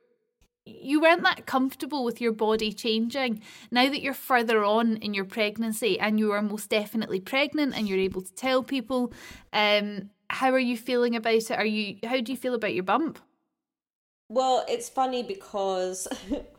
you 0.68 1.00
weren't 1.00 1.22
that 1.22 1.46
comfortable 1.46 2.04
with 2.04 2.20
your 2.20 2.32
body 2.32 2.72
changing. 2.72 3.40
Now 3.70 3.88
that 3.88 4.02
you're 4.02 4.12
further 4.12 4.64
on 4.64 4.96
in 4.96 5.14
your 5.14 5.24
pregnancy 5.24 5.98
and 6.00 6.18
you 6.18 6.32
are 6.32 6.42
most 6.42 6.70
definitely 6.70 7.20
pregnant 7.20 7.76
and 7.76 7.88
you're 7.88 8.00
able 8.00 8.22
to 8.22 8.34
tell 8.34 8.64
people, 8.64 9.12
um, 9.52 10.10
how 10.28 10.50
are 10.50 10.58
you 10.58 10.76
feeling 10.76 11.14
about 11.14 11.34
it? 11.34 11.52
Are 11.52 11.64
you 11.64 11.98
how 12.02 12.20
do 12.20 12.32
you 12.32 12.38
feel 12.38 12.54
about 12.54 12.74
your 12.74 12.82
bump? 12.82 13.20
Well, 14.28 14.64
it's 14.68 14.88
funny 14.88 15.22
because 15.22 16.08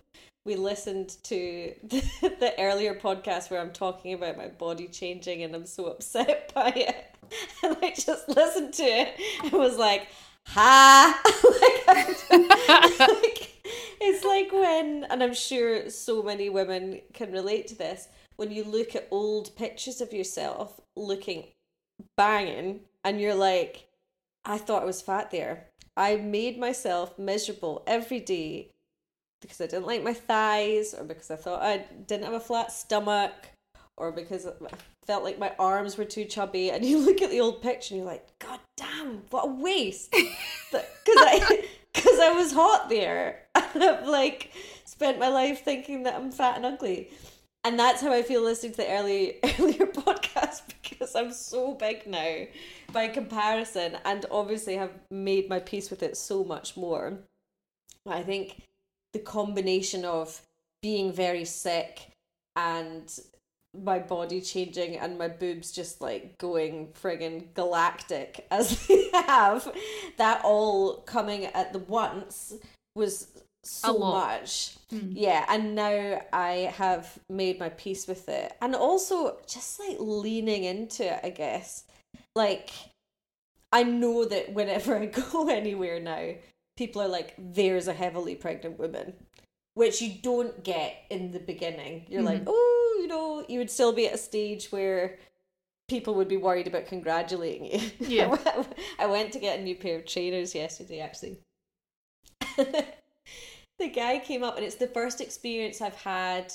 we 0.48 0.56
listened 0.56 1.18
to 1.24 1.74
the, 1.84 2.02
the 2.40 2.54
earlier 2.58 2.96
podcast 2.96 3.52
where 3.52 3.60
I'm 3.60 3.74
talking 3.74 4.14
about 4.14 4.38
my 4.38 4.48
body 4.48 4.88
changing 4.88 5.44
and 5.44 5.54
I'm 5.54 5.66
so 5.66 5.88
upset 5.88 6.52
by 6.56 6.70
it. 6.70 7.06
And 7.62 7.76
I 7.82 7.92
just 7.92 8.30
listened 8.30 8.74
to 8.76 8.84
it 8.84 9.20
and 9.44 9.52
was 9.52 9.78
like, 9.78 10.08
ha! 10.46 11.22
like, 11.86 13.00
like, 13.00 13.52
it's 14.00 14.24
like 14.24 14.52
when, 14.54 15.06
and 15.10 15.22
I'm 15.22 15.34
sure 15.34 15.90
so 15.90 16.24
many 16.24 16.50
women 16.50 17.02
can 17.14 17.34
relate 17.34 17.68
to 17.68 17.76
this, 17.76 18.08
when 18.38 18.50
you 18.50 18.64
look 18.64 18.96
at 18.96 19.10
old 19.12 19.54
pictures 19.58 20.00
of 20.00 20.14
yourself 20.14 20.80
looking 20.96 21.44
banging 22.16 22.80
and 23.04 23.20
you're 23.20 23.36
like, 23.36 23.90
I 24.46 24.58
thought 24.58 24.84
I 24.84 24.86
was 24.86 25.02
fat 25.02 25.30
there. 25.32 25.68
I 25.98 26.16
made 26.16 26.58
myself 26.58 27.20
miserable 27.20 27.84
every 27.86 28.22
day 28.22 28.72
because 29.42 29.62
I 29.62 29.68
didn't 29.68 29.88
like 29.88 30.04
my 30.04 30.14
thighs, 30.14 30.94
or 30.94 31.04
because 31.04 31.32
I 31.32 31.36
thought 31.36 31.62
I 31.62 31.86
didn't 32.08 32.26
have 32.26 32.34
a 32.34 32.40
flat 32.40 32.72
stomach, 32.72 33.34
or 33.98 34.12
because 34.12 34.46
I 34.48 34.52
felt 35.06 35.24
like 35.24 35.40
my 35.40 35.54
arms 35.60 35.98
were 35.98 36.06
too 36.06 36.26
chubby. 36.26 36.72
And 36.72 36.86
you 36.86 36.98
look 37.06 37.22
at 37.22 37.30
the 37.30 37.42
old 37.42 37.62
picture 37.62 37.94
and 37.94 38.04
you're 38.04 38.12
like, 38.12 38.28
God 38.40 38.60
damn, 38.76 39.24
what 39.30 39.46
a 39.46 39.52
waste! 39.52 40.12
Because 40.12 40.86
I, 41.08 41.66
because 41.94 42.20
I 42.20 42.32
was 42.32 42.52
hot 42.52 42.90
there, 42.90 43.44
and 43.56 43.84
I've 43.84 44.08
like 44.08 44.52
spent 44.86 45.20
my 45.20 45.28
life 45.30 45.64
thinking 45.64 46.04
that 46.04 46.16
I'm 46.16 46.32
fat 46.32 46.58
and 46.58 46.66
ugly. 46.66 47.10
And 47.64 47.78
that's 47.78 48.02
how 48.02 48.14
I 48.14 48.22
feel 48.22 48.44
listening 48.44 48.72
to 48.74 48.78
the 48.78 48.90
early 48.90 49.40
earlier 49.44 49.88
podcast 49.88 50.62
because 50.82 51.16
I'm 51.16 51.34
so 51.34 51.74
big 51.74 52.08
now 52.08 52.46
by 52.94 53.10
comparison 53.10 53.98
and 54.06 54.26
obviously 54.32 54.76
have 54.76 54.94
made 55.12 55.50
my 55.50 55.60
peace 55.60 55.90
with 55.90 56.02
it 56.02 56.16
so 56.16 56.44
much 56.44 56.78
more. 56.78 57.20
I 58.06 58.24
think 58.24 58.62
the 59.14 59.20
combination 59.20 60.06
of 60.06 60.42
being 60.82 61.12
very 61.12 61.46
sick 61.46 62.12
and 62.56 63.20
my 63.84 64.00
body 64.00 64.42
changing 64.42 64.98
and 64.98 65.18
my 65.18 65.28
boobs 65.28 65.72
just 65.72 66.02
like 66.02 66.38
going 66.38 66.88
friggin' 66.88 67.54
galactic 67.54 68.48
as 68.52 68.88
they 68.88 69.10
have, 69.14 69.72
that 70.18 70.42
all 70.44 70.98
coming 71.02 71.46
at 71.46 71.74
the 71.74 71.80
once 71.80 72.54
was 72.96 73.28
so 73.64 73.98
much. 73.98 74.76
Hmm. 74.90 75.12
Yeah, 75.12 75.46
and 75.50 75.76
now 75.76 76.22
I 76.32 76.74
have 76.78 77.20
made 77.30 77.60
my 77.60 77.70
peace 77.70 78.08
with 78.08 78.30
it. 78.30 78.56
And 78.62 78.76
also 78.76 79.38
just 79.48 79.80
like 79.80 79.98
leaning 80.00 80.64
into 80.64 81.06
it, 81.14 81.20
I 81.24 81.30
guess. 81.30 81.84
Like 82.36 82.70
I 83.72 83.84
know 83.84 84.26
that 84.26 84.54
whenever 84.54 84.98
I 85.00 85.08
go 85.08 85.50
anywhere 85.50 86.00
now, 86.00 86.34
people 86.78 87.02
are 87.02 87.08
like, 87.08 87.34
there's 87.38 87.88
a 87.88 87.94
heavily 87.94 88.36
pregnant 88.36 88.80
woman, 88.80 89.14
which 89.74 90.02
you 90.02 90.14
don't 90.22 90.64
get 90.64 90.96
in 91.10 91.32
the 91.32 91.40
beginning. 91.40 92.06
You're 92.08 92.22
like, 92.22 92.42
mm-hmm. 92.42 92.50
oh, 92.50 93.00
you 93.02 93.08
know, 93.08 93.46
you 93.50 93.60
would 93.60 93.72
still 93.72 93.92
be 93.92 94.08
at 94.08 94.14
a 94.14 94.18
stage 94.18 94.68
where 94.72 95.18
people 95.90 96.14
would 96.16 96.28
be 96.28 96.38
worried 96.38 96.68
about 96.68 96.86
congratulating 96.86 97.66
you. 97.66 97.92
Yeah. 98.08 98.38
I 99.00 99.08
went 99.08 99.34
to 99.34 99.40
get 99.40 99.60
a 99.60 99.64
new 99.64 99.76
pair 99.76 99.98
of 99.98 100.06
trainers 100.06 100.56
yesterday, 100.56 101.00
actually. 101.00 101.40
the 102.58 103.90
guy 103.94 104.20
came 104.20 104.44
up, 104.44 104.56
and 104.56 104.66
it's 104.66 104.76
the 104.76 104.88
first 104.88 105.20
experience 105.20 105.82
I've 105.82 105.96
had 105.96 106.54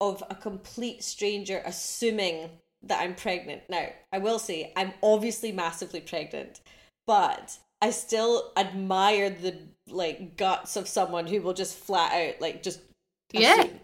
of 0.00 0.22
a 0.30 0.34
complete 0.34 1.02
stranger 1.02 1.62
assuming 1.64 2.50
that 2.82 3.00
I'm 3.00 3.14
pregnant. 3.14 3.62
Now, 3.68 3.88
I 4.12 4.18
will 4.18 4.38
say, 4.38 4.72
I'm 4.76 4.92
obviously 5.02 5.52
massively 5.52 6.00
pregnant, 6.00 6.60
but 7.06 7.58
I 7.86 7.90
still 7.90 8.52
admire 8.56 9.30
the 9.30 9.56
like 9.88 10.36
guts 10.36 10.76
of 10.76 10.88
someone 10.88 11.26
who 11.26 11.40
will 11.40 11.54
just 11.54 11.76
flat 11.76 12.12
out 12.12 12.40
like 12.40 12.62
just 12.62 12.80
Yeah. 13.32 13.60
assume. 13.60 13.80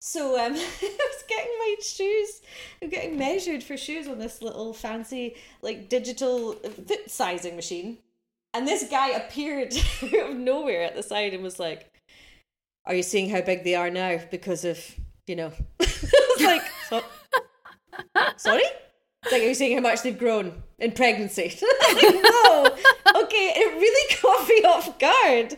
So 0.00 0.38
um, 0.38 0.52
I 0.56 0.56
was 0.56 1.24
getting 1.28 1.52
my 1.58 1.74
shoes. 1.82 2.40
I'm 2.80 2.88
getting 2.88 3.18
measured 3.18 3.62
for 3.64 3.76
shoes 3.76 4.06
on 4.06 4.18
this 4.18 4.40
little 4.42 4.72
fancy 4.72 5.36
like 5.62 5.88
digital 5.88 6.52
foot 6.52 7.10
sizing 7.10 7.56
machine, 7.56 7.98
and 8.54 8.66
this 8.66 8.88
guy 8.88 9.08
appeared 9.08 9.74
out 10.02 10.30
of 10.30 10.36
nowhere 10.36 10.82
at 10.82 10.94
the 10.94 11.02
side 11.02 11.34
and 11.34 11.42
was 11.42 11.58
like, 11.58 11.90
"Are 12.86 12.94
you 12.94 13.02
seeing 13.02 13.28
how 13.28 13.40
big 13.40 13.64
they 13.64 13.74
are 13.74 13.90
now 13.90 14.20
because 14.30 14.64
of 14.64 14.78
you 15.26 15.34
know?" 15.34 15.52
I 15.80 15.84
was 16.36 16.42
like, 16.42 16.62
so- 16.88 17.04
"Sorry." 18.36 18.62
It's 19.24 19.32
like, 19.32 19.42
are 19.42 19.46
you 19.46 19.54
seeing 19.54 19.74
how 19.76 19.82
much 19.82 20.02
they've 20.02 20.16
grown 20.16 20.62
in 20.78 20.92
pregnancy? 20.92 21.58
Like, 21.88 22.02
Whoa, 22.02 22.66
okay, 23.22 23.52
it 23.56 23.80
really 23.80 24.16
caught 24.16 24.46
me 24.46 24.56
off 24.64 24.98
guard. 24.98 25.56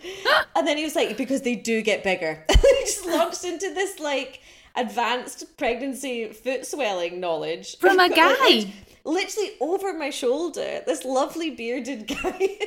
And 0.55 0.67
then 0.67 0.77
he 0.77 0.85
was 0.85 0.95
like, 0.95 1.17
because 1.17 1.43
they 1.43 1.57
do 1.57 1.83
get 1.83 2.05
bigger. 2.05 2.45
he 2.51 2.85
just 2.85 3.05
launched 3.05 3.45
into 3.45 3.75
this 3.75 3.99
like 3.99 4.41
advanced 4.77 5.57
pregnancy 5.57 6.29
foot 6.33 6.65
swelling 6.65 7.19
knowledge 7.21 7.77
From 7.79 7.99
a 7.99 8.09
guy. 8.09 8.73
literally 9.05 9.51
over 9.61 9.93
my 9.93 10.11
shoulder. 10.11 10.83
This 10.87 11.05
lovely 11.05 11.51
bearded 11.51 12.07
guy. 12.07 12.49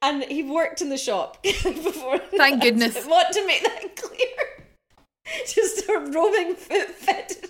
And 0.00 0.22
he 0.24 0.44
worked 0.44 0.80
in 0.80 0.90
the 0.90 0.96
shop 0.96 1.42
before. 1.42 2.18
Thank 2.36 2.62
goodness. 2.62 2.96
I 2.96 3.08
want 3.08 3.32
to 3.34 3.44
make 3.44 3.64
that 3.64 3.96
clear. 3.96 4.64
Just 5.44 5.88
a 5.88 5.98
roaming 6.14 6.54
foot 6.54 6.88
fetishist. 7.00 7.47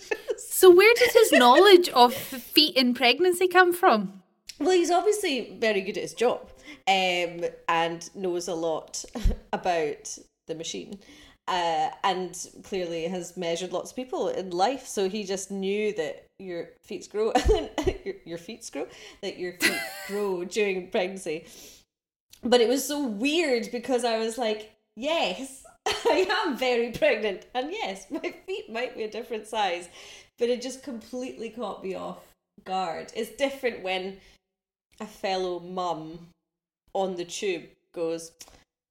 So 0.58 0.68
where 0.74 0.92
did 0.94 1.12
his 1.12 1.30
knowledge 1.30 1.88
of 1.90 2.12
feet 2.12 2.74
in 2.74 2.92
pregnancy 2.92 3.46
come 3.46 3.72
from? 3.72 4.24
Well, 4.58 4.72
he's 4.72 4.90
obviously 4.90 5.56
very 5.56 5.82
good 5.82 5.96
at 5.96 6.02
his 6.02 6.14
job 6.14 6.50
um, 6.88 7.44
and 7.68 8.10
knows 8.16 8.48
a 8.48 8.56
lot 8.56 9.04
about 9.52 10.18
the 10.48 10.56
machine. 10.56 10.98
Uh, 11.46 11.90
and 12.02 12.48
clearly 12.64 13.04
has 13.04 13.36
measured 13.36 13.72
lots 13.72 13.90
of 13.90 13.96
people 13.96 14.30
in 14.30 14.50
life, 14.50 14.84
so 14.84 15.08
he 15.08 15.22
just 15.22 15.52
knew 15.52 15.92
that 15.92 16.26
your 16.40 16.70
feet 16.82 17.08
grow, 17.08 17.32
your, 18.04 18.16
your 18.24 18.38
feet 18.38 18.68
grow, 18.72 18.88
that 19.22 19.38
your 19.38 19.52
feet 19.52 19.80
grow 20.08 20.44
during 20.56 20.90
pregnancy. 20.90 21.46
But 22.42 22.60
it 22.60 22.68
was 22.68 22.84
so 22.84 23.06
weird 23.06 23.68
because 23.70 24.04
I 24.04 24.18
was 24.18 24.36
like, 24.36 24.72
yes, 24.96 25.62
I 25.86 26.26
am 26.44 26.58
very 26.58 26.90
pregnant, 26.90 27.46
and 27.54 27.70
yes, 27.70 28.06
my 28.10 28.34
feet 28.44 28.72
might 28.72 28.96
be 28.96 29.04
a 29.04 29.10
different 29.10 29.46
size, 29.46 29.88
but 30.38 30.48
it 30.48 30.62
just 30.62 30.82
completely 30.82 31.50
caught 31.50 31.82
me 31.82 31.94
off 31.94 32.18
guard. 32.64 33.12
It's 33.14 33.30
different 33.30 33.82
when 33.82 34.18
a 35.00 35.06
fellow 35.06 35.60
mum 35.60 36.28
on 36.94 37.16
the 37.16 37.24
tube 37.24 37.64
goes, 37.94 38.32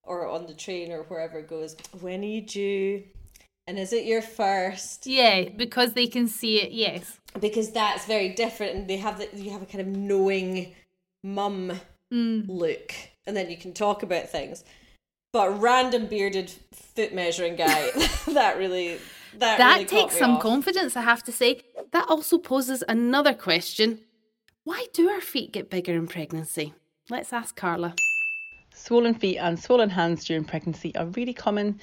or 0.04 0.28
on 0.28 0.48
the 0.48 0.54
train 0.54 0.92
or 0.92 1.04
wherever 1.04 1.42
goes, 1.42 1.76
when 2.00 2.22
are 2.22 2.26
you 2.26 2.42
due? 2.42 3.04
And 3.68 3.78
is 3.78 3.92
it 3.92 4.06
your 4.06 4.22
first? 4.22 5.06
Yeah, 5.06 5.50
because 5.50 5.94
they 5.94 6.08
can 6.08 6.28
see 6.28 6.62
it. 6.62 6.72
Yes. 6.72 7.20
Because 7.40 7.72
that's 7.72 8.06
very 8.06 8.30
different, 8.30 8.76
and 8.76 8.88
they 8.88 8.98
have 8.98 9.18
the, 9.18 9.28
you 9.34 9.52
have 9.52 9.62
a 9.62 9.66
kind 9.66 9.82
of 9.82 9.88
knowing 9.88 10.74
mum 11.24 11.74
mm. 12.14 12.46
look, 12.48 12.94
and 13.26 13.36
then 13.36 13.50
you 13.50 13.58
can 13.58 13.74
talk 13.74 14.04
about 14.04 14.30
things. 14.30 14.64
But 15.34 15.60
random 15.62 16.08
bearded 16.08 16.50
foot 16.72 17.14
measuring 17.14 17.58
guy, 17.58 17.90
that 18.28 18.58
really 18.58 19.00
that, 19.34 19.58
That 19.58 19.74
really 19.76 19.86
takes 19.86 20.18
some 20.18 20.36
off. 20.36 20.42
confidence, 20.42 20.96
I 20.96 21.02
have 21.02 21.24
to 21.24 21.32
say. 21.32 21.62
That 21.92 22.08
also 22.10 22.38
poses 22.38 22.84
another 22.88 23.34
question. 23.34 24.00
Why 24.64 24.88
do 24.94 25.10
our 25.10 25.22
feet 25.22 25.54
get 25.54 25.70
bigger 25.70 25.94
in 25.94 26.08
pregnancy? 26.08 26.74
Let's 27.10 27.32
ask 27.32 27.56
Carla. 27.56 27.96
Swollen 28.74 29.16
feet 29.16 29.38
and 29.38 29.60
swollen 29.60 29.90
hands 29.90 30.26
during 30.26 30.44
pregnancy 30.44 30.96
are 30.96 31.06
really 31.08 31.34
common. 31.34 31.80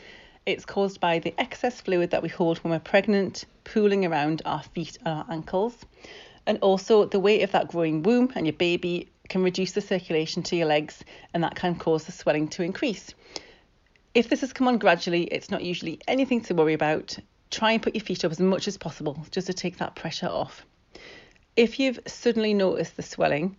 It's 0.47 0.67
caused 0.67 1.01
by 1.01 1.19
the 1.19 1.35
excess 1.39 1.81
fluid 1.81 2.11
that 2.11 2.23
we 2.23 2.29
hold 2.29 2.59
when 2.59 2.71
we're 2.73 2.79
pregnant 2.79 3.47
pooling 3.65 4.05
around 4.05 4.43
our 4.45 4.63
feet 4.63 4.99
and 5.05 5.09
our 5.09 5.27
ankles. 5.31 5.79
And 6.47 6.59
also, 6.59 7.07
the 7.07 7.19
weight 7.19 7.43
of 7.43 7.53
that 7.53 7.69
growing 7.69 8.03
womb 8.03 8.31
and 8.35 8.47
your 8.47 8.53
baby 8.53 9.09
can 9.31 9.43
reduce 9.43 9.73
the 9.73 9.81
circulation 9.81 10.43
to 10.43 10.57
your 10.57 10.67
legs, 10.67 11.03
and 11.33 11.43
that 11.43 11.55
can 11.55 11.75
cause 11.77 12.05
the 12.05 12.13
swelling 12.13 12.49
to 12.49 12.63
increase. 12.63 13.15
If 14.15 14.29
this 14.29 14.43
has 14.43 14.53
come 14.53 14.69
on 14.69 14.77
gradually, 14.77 15.25
it's 15.25 15.51
not 15.51 15.65
usually 15.65 15.99
anything 16.07 16.43
to 16.43 16.55
worry 16.55 16.75
about. 16.75 17.17
Try 17.55 17.71
and 17.71 17.81
put 17.81 17.95
your 17.95 18.03
feet 18.03 18.25
up 18.25 18.33
as 18.33 18.41
much 18.41 18.67
as 18.67 18.77
possible 18.77 19.25
just 19.31 19.47
to 19.47 19.55
take 19.55 19.77
that 19.79 19.95
pressure 19.95 20.27
off. 20.27 20.67
If 21.55 21.79
you've 21.79 22.01
suddenly 22.05 22.53
noticed 22.53 22.97
the 22.97 23.03
swelling, 23.05 23.55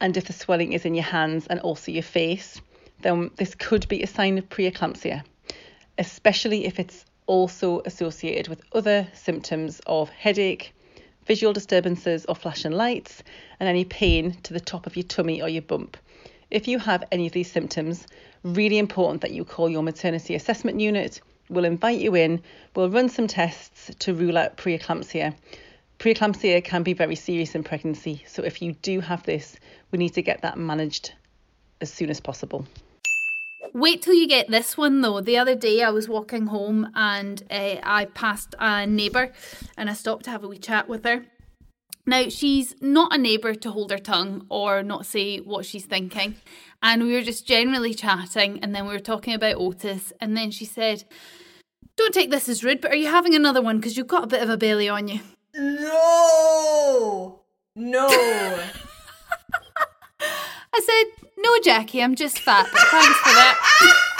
and 0.00 0.16
if 0.16 0.26
the 0.26 0.32
swelling 0.32 0.74
is 0.74 0.84
in 0.84 0.94
your 0.94 1.02
hands 1.02 1.48
and 1.48 1.58
also 1.58 1.90
your 1.90 2.04
face, 2.04 2.60
then 3.02 3.32
this 3.34 3.56
could 3.56 3.88
be 3.88 4.04
a 4.04 4.06
sign 4.06 4.38
of 4.38 4.48
preeclampsia, 4.48 5.24
especially 5.98 6.66
if 6.66 6.78
it's 6.78 7.04
also 7.26 7.82
associated 7.84 8.46
with 8.46 8.62
other 8.72 9.08
symptoms 9.12 9.80
of 9.86 10.08
headache, 10.10 10.72
visual 11.26 11.52
disturbances 11.52 12.24
or 12.26 12.36
flashing 12.36 12.70
lights, 12.70 13.24
and 13.58 13.68
any 13.68 13.84
pain 13.84 14.34
to 14.44 14.52
the 14.52 14.60
top 14.60 14.86
of 14.86 14.94
your 14.94 15.02
tummy 15.02 15.42
or 15.42 15.48
your 15.48 15.62
bump. 15.62 15.96
If 16.48 16.68
you 16.68 16.78
have 16.78 17.02
any 17.10 17.26
of 17.26 17.32
these 17.32 17.50
symptoms, 17.50 18.06
really 18.44 18.78
important 18.78 19.22
that 19.22 19.32
you 19.32 19.44
call 19.44 19.68
your 19.68 19.82
maternity 19.82 20.36
assessment 20.36 20.78
unit. 20.78 21.20
We'll 21.48 21.64
invite 21.64 22.00
you 22.00 22.14
in, 22.14 22.42
we'll 22.74 22.90
run 22.90 23.08
some 23.08 23.26
tests 23.26 23.90
to 23.98 24.14
rule 24.14 24.38
out 24.38 24.56
preeclampsia. 24.56 25.34
Preeclampsia 25.98 26.64
can 26.64 26.82
be 26.82 26.92
very 26.92 27.14
serious 27.14 27.54
in 27.54 27.62
pregnancy, 27.62 28.24
so 28.26 28.42
if 28.42 28.60
you 28.60 28.72
do 28.82 29.00
have 29.00 29.22
this, 29.24 29.56
we 29.90 29.98
need 29.98 30.14
to 30.14 30.22
get 30.22 30.42
that 30.42 30.58
managed 30.58 31.12
as 31.80 31.92
soon 31.92 32.10
as 32.10 32.20
possible. 32.20 32.66
Wait 33.72 34.02
till 34.02 34.14
you 34.14 34.28
get 34.28 34.48
this 34.48 34.76
one 34.76 35.00
though. 35.00 35.20
The 35.20 35.36
other 35.36 35.56
day 35.56 35.82
I 35.82 35.90
was 35.90 36.08
walking 36.08 36.46
home 36.46 36.90
and 36.94 37.42
uh, 37.50 37.76
I 37.82 38.04
passed 38.04 38.54
a 38.60 38.86
neighbour 38.86 39.32
and 39.76 39.90
I 39.90 39.94
stopped 39.94 40.24
to 40.26 40.30
have 40.30 40.44
a 40.44 40.48
wee 40.48 40.58
chat 40.58 40.88
with 40.88 41.04
her. 41.04 41.24
Now, 42.06 42.28
she's 42.28 42.74
not 42.82 43.14
a 43.14 43.18
neighbour 43.18 43.54
to 43.54 43.70
hold 43.70 43.90
her 43.90 43.98
tongue 43.98 44.46
or 44.50 44.82
not 44.82 45.06
say 45.06 45.38
what 45.38 45.64
she's 45.64 45.86
thinking. 45.86 46.36
And 46.82 47.04
we 47.04 47.14
were 47.14 47.22
just 47.22 47.46
generally 47.46 47.94
chatting 47.94 48.58
and 48.62 48.74
then 48.74 48.86
we 48.86 48.92
were 48.92 49.00
talking 49.00 49.32
about 49.32 49.56
Otis. 49.56 50.12
And 50.20 50.36
then 50.36 50.50
she 50.50 50.66
said, 50.66 51.04
Don't 51.96 52.12
take 52.12 52.30
this 52.30 52.48
as 52.48 52.62
rude, 52.62 52.82
but 52.82 52.90
are 52.90 52.96
you 52.96 53.08
having 53.08 53.34
another 53.34 53.62
one? 53.62 53.78
Because 53.78 53.96
you've 53.96 54.06
got 54.06 54.24
a 54.24 54.28
bit 54.28 54.42
of 54.42 54.50
a 54.50 54.58
belly 54.58 54.88
on 54.88 55.08
you. 55.08 55.20
No, 55.54 57.40
no. 57.74 58.06
I 60.20 60.80
said, 60.80 61.04
No, 61.38 61.58
Jackie, 61.62 62.02
I'm 62.02 62.14
just 62.14 62.40
fat, 62.40 62.68
but 62.70 62.82
thanks 62.88 63.18
for 63.18 63.30
that. 63.30 64.00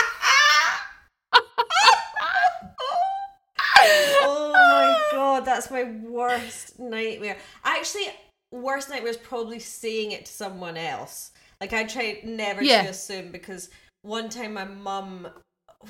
god, 5.35 5.44
that's 5.55 5.71
my 5.71 5.85
worst 5.85 6.79
nightmare. 6.79 7.37
Actually, 7.65 8.07
worst 8.53 8.89
nightmare 8.91 9.11
is 9.11 9.17
probably 9.17 9.59
saying 9.59 10.13
it 10.13 10.27
to 10.27 10.33
someone 10.33 10.77
else. 10.77 11.33
Like 11.61 11.73
I 11.73 11.85
try 11.85 12.21
never 12.25 12.63
Yeah. 12.63 12.83
to 12.83 12.91
assume 12.91 13.31
because 13.31 13.71
one 14.03 14.29
time 14.29 14.55
my 14.55 14.65
mum 14.65 15.29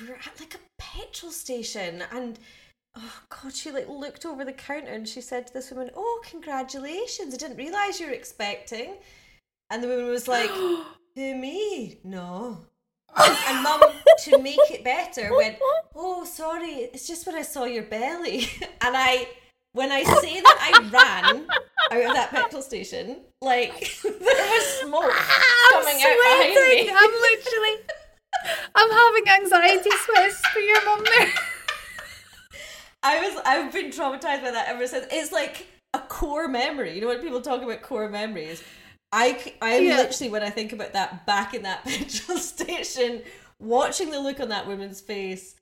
we 0.00 0.08
were 0.08 0.14
at 0.14 0.40
like 0.40 0.54
a 0.54 0.58
petrol 0.78 1.30
station 1.32 2.02
and 2.12 2.38
oh 2.96 3.20
god, 3.28 3.54
she 3.54 3.70
like 3.70 3.88
looked 3.88 4.26
over 4.26 4.44
the 4.44 4.52
counter 4.52 4.92
and 4.92 5.08
she 5.08 5.20
said 5.20 5.46
to 5.46 5.52
this 5.52 5.70
woman, 5.70 5.90
"Oh, 5.96 6.20
congratulations! 6.24 7.34
I 7.34 7.36
didn't 7.36 7.56
realize 7.56 8.00
you 8.00 8.06
were 8.06 8.12
expecting." 8.12 8.96
And 9.70 9.82
the 9.82 9.88
woman 9.88 10.08
was 10.08 10.28
like, 10.28 10.50
"Who 10.50 10.84
me? 11.16 11.98
No." 12.04 12.58
And 13.16 13.62
mum, 13.62 13.80
to 14.24 14.38
make 14.38 14.58
it 14.70 14.82
better, 14.82 15.34
went, 15.36 15.56
"Oh, 15.94 16.24
sorry, 16.24 16.90
it's 16.92 17.06
just 17.06 17.26
when 17.26 17.36
I 17.36 17.42
saw 17.42 17.64
your 17.64 17.84
belly." 17.84 18.48
And 18.80 18.96
I, 18.96 19.28
when 19.74 19.92
I 19.92 20.02
say 20.02 20.40
that 20.40 20.58
I 20.72 20.88
ran 20.88 21.46
out 21.90 22.10
of 22.10 22.14
that 22.16 22.30
petrol 22.30 22.62
station, 22.62 23.18
like 23.42 23.72
there 24.02 24.12
was 24.12 24.64
smoke 24.80 25.12
coming 25.70 26.00
out 26.02 26.16
behind 26.24 26.54
me. 26.54 26.90
I'm 26.90 27.10
literally, 27.10 27.76
I'm 28.74 28.90
having 28.90 29.42
anxiety 29.42 29.90
sweats 30.06 30.40
for 30.46 30.60
your 30.60 30.84
mum 30.86 31.04
there. 31.04 31.32
I 33.02 33.20
was, 33.20 33.42
I've 33.44 33.72
been 33.72 33.90
traumatized 33.90 34.42
by 34.42 34.50
that 34.52 34.68
ever 34.68 34.86
since. 34.86 35.06
It's 35.10 35.30
like 35.32 35.66
a 35.92 35.98
core 35.98 36.48
memory. 36.48 36.94
You 36.94 37.02
know 37.02 37.08
when 37.08 37.20
people 37.20 37.40
talk 37.42 37.62
about 37.62 37.82
core 37.82 38.08
memories. 38.08 38.62
I, 39.12 39.52
I'm 39.62 39.84
Yeah. 39.84 39.96
literally 39.98 40.30
when 40.30 40.42
I 40.42 40.50
think 40.50 40.72
about 40.72 40.92
that 40.94 41.24
back 41.26 41.54
in 41.54 41.62
that 41.62 41.84
petrol 41.84 42.38
station, 42.38 43.22
watching 43.60 44.10
the 44.10 44.18
look 44.20 44.40
on 44.40 44.48
that 44.48 44.66
woman's 44.66 45.00
face, 45.00 45.54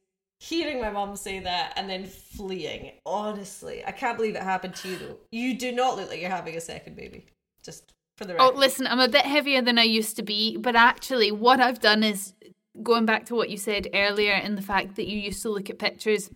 hearing 0.42 0.80
my 0.80 0.90
mum 0.90 1.14
say 1.14 1.38
that, 1.38 1.72
and 1.76 1.88
then 1.88 2.04
fleeing. 2.04 2.92
Honestly, 3.06 3.84
I 3.86 3.92
can't 3.92 4.16
believe 4.16 4.34
it 4.34 4.42
happened 4.42 4.74
to 4.76 4.88
you 4.88 4.96
though. 4.96 5.16
You 5.30 5.56
do 5.56 5.70
not 5.70 5.96
look 5.96 6.10
like 6.10 6.20
you're 6.20 6.30
having 6.30 6.56
a 6.56 6.60
second 6.60 6.96
baby. 6.96 7.26
Just 7.62 7.92
for 8.16 8.24
the 8.24 8.36
Oh, 8.40 8.52
listen, 8.54 8.88
I'm 8.88 8.98
a 8.98 9.08
bit 9.08 9.24
heavier 9.24 9.62
than 9.62 9.78
I 9.78 9.84
used 9.84 10.16
to 10.16 10.22
be, 10.22 10.56
but 10.56 10.74
actually, 10.74 11.30
what 11.30 11.60
I've 11.60 11.80
done 11.80 12.02
is 12.02 12.34
going 12.82 13.06
back 13.06 13.26
to 13.26 13.36
what 13.36 13.50
you 13.50 13.56
said 13.56 13.88
earlier 13.94 14.34
in 14.34 14.56
the 14.56 14.62
fact 14.62 14.96
that 14.96 15.06
you 15.06 15.18
used 15.18 15.42
to 15.42 15.50
look 15.50 15.70
at 15.70 15.78
pictures 15.78 16.30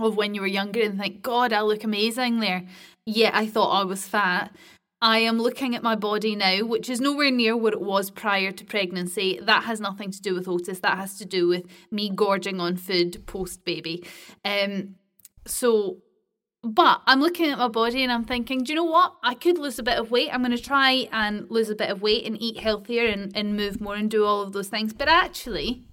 of 0.00 0.16
when 0.16 0.34
you 0.34 0.40
were 0.40 0.46
younger 0.46 0.80
and 0.82 0.98
think, 0.98 1.22
God, 1.22 1.52
I 1.52 1.60
look 1.60 1.84
amazing 1.84 2.40
there. 2.40 2.64
Yeah, 3.06 3.30
I 3.32 3.46
thought 3.46 3.70
I 3.70 3.84
was 3.84 4.08
fat. 4.08 4.54
I 5.00 5.18
am 5.18 5.38
looking 5.38 5.76
at 5.76 5.82
my 5.82 5.94
body 5.94 6.34
now, 6.34 6.64
which 6.64 6.90
is 6.90 7.00
nowhere 7.00 7.30
near 7.30 7.56
what 7.56 7.72
it 7.72 7.80
was 7.80 8.10
prior 8.10 8.50
to 8.50 8.64
pregnancy. 8.64 9.38
That 9.40 9.64
has 9.64 9.80
nothing 9.80 10.10
to 10.10 10.20
do 10.20 10.34
with 10.34 10.48
Otis. 10.48 10.80
That 10.80 10.98
has 10.98 11.16
to 11.18 11.24
do 11.24 11.46
with 11.46 11.66
me 11.90 12.10
gorging 12.10 12.60
on 12.60 12.76
food 12.76 13.24
post 13.26 13.64
baby. 13.64 14.04
Um, 14.44 14.96
so 15.46 15.98
but 16.62 17.02
I'm 17.06 17.20
looking 17.20 17.50
at 17.50 17.58
my 17.58 17.68
body 17.68 18.02
and 18.02 18.10
I'm 18.10 18.24
thinking, 18.24 18.64
do 18.64 18.72
you 18.72 18.76
know 18.76 18.84
what? 18.84 19.14
I 19.22 19.34
could 19.34 19.58
lose 19.58 19.78
a 19.78 19.82
bit 19.84 19.98
of 19.98 20.10
weight. 20.10 20.30
I'm 20.32 20.42
going 20.42 20.56
to 20.56 20.62
try 20.62 21.08
and 21.12 21.48
lose 21.50 21.70
a 21.70 21.76
bit 21.76 21.88
of 21.88 22.02
weight 22.02 22.26
and 22.26 22.40
eat 22.42 22.58
healthier 22.58 23.06
and, 23.06 23.34
and 23.36 23.56
move 23.56 23.80
more 23.80 23.94
and 23.94 24.10
do 24.10 24.24
all 24.24 24.42
of 24.42 24.52
those 24.52 24.68
things. 24.68 24.92
But 24.92 25.08
actually, 25.08 25.84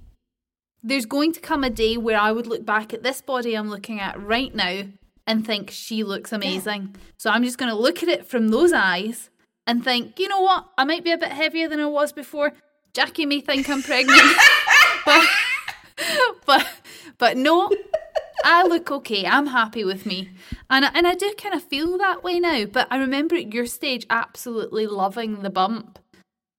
there's 0.82 1.06
going 1.06 1.34
to 1.34 1.40
come 1.40 1.64
a 1.64 1.70
day 1.70 1.98
where 1.98 2.18
I 2.18 2.32
would 2.32 2.48
look 2.48 2.66
back 2.66 2.94
at 2.94 3.04
this 3.04 3.22
body 3.22 3.56
I'm 3.56 3.70
looking 3.70 4.00
at 4.00 4.20
right 4.20 4.54
now 4.56 4.86
and 5.28 5.46
think 5.46 5.72
she 5.72 6.04
looks 6.04 6.32
amazing. 6.32 6.96
So 7.18 7.30
I'm 7.30 7.44
just 7.44 7.58
going 7.58 7.70
to 7.72 7.78
look 7.78 8.04
at 8.04 8.10
it 8.10 8.26
from 8.26 8.50
those 8.50 8.74
eyes 8.74 9.30
and 9.68 9.84
think, 9.84 10.20
you 10.20 10.28
know 10.28 10.42
what? 10.42 10.68
I 10.78 10.84
might 10.84 11.04
be 11.04 11.12
a 11.12 11.18
bit 11.18 11.32
heavier 11.32 11.68
than 11.68 11.80
I 11.80 11.86
was 11.88 12.12
before. 12.14 12.54
Jackie 12.94 13.26
may 13.26 13.42
think 13.42 13.70
I'm 13.70 13.82
pregnant. 13.82 14.22
but, 15.06 15.26
but, 16.46 16.68
but 17.18 17.38
no, 17.38 17.72
I 18.44 18.64
look 18.68 18.92
okay. 18.92 19.26
I'm 19.26 19.48
happy 19.48 19.84
with 19.84 20.06
me. 20.06 20.30
And 20.70 20.86
I- 20.86 20.92
and 20.94 21.08
I 21.08 21.16
do 21.16 21.34
kind 21.38 21.56
of 21.56 21.64
feel 21.64 21.98
that 21.98 22.24
way 22.24 22.40
now, 22.40 22.66
but 22.66 22.88
I 22.92 22.98
remember 22.98 23.36
at 23.36 23.54
your 23.54 23.66
stage 23.66 24.06
absolutely 24.10 24.86
loving 24.88 25.42
the 25.42 25.50
bump. 25.50 26.00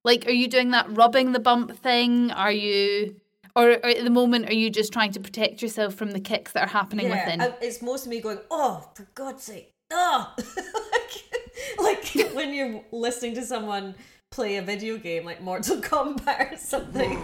Like 0.05 0.27
are 0.27 0.33
you 0.33 0.49
doing 0.49 0.71
that 0.71 0.87
rubbing 0.97 1.33
the 1.33 1.41
bump 1.41 1.77
thing? 1.79 2.31
Are 2.33 2.53
you 2.53 3.17
or, 3.57 3.71
or 3.71 3.87
at 3.87 4.05
the 4.05 4.11
moment 4.11 4.49
are 4.49 4.55
you 4.55 4.71
just 4.71 4.93
trying 4.93 5.13
to 5.13 5.21
protect 5.21 5.63
yourself 5.63 5.95
from 5.95 6.13
the 6.13 6.21
kicks 6.21 6.53
that 6.53 6.63
are 6.63 6.71
happening 6.71 7.09
within? 7.09 7.41
I- 7.41 7.55
it's 7.63 7.81
most 7.83 8.05
of 8.05 8.11
me 8.11 8.21
going, 8.21 8.39
oh, 8.51 8.89
for 8.95 9.09
God's 9.15 9.43
sake, 9.43 9.73
oh! 9.91 10.35
like, 11.79 12.15
like 12.15 12.35
when 12.35 12.53
you're 12.53 12.83
listening 12.93 13.35
to 13.35 13.45
someone 13.45 13.95
play 14.31 14.57
a 14.57 14.63
video 14.63 14.99
game 14.99 15.25
like 15.25 15.41
Mortal 15.41 15.79
Kombat 15.79 16.53
or 16.53 16.57
something. 16.59 17.19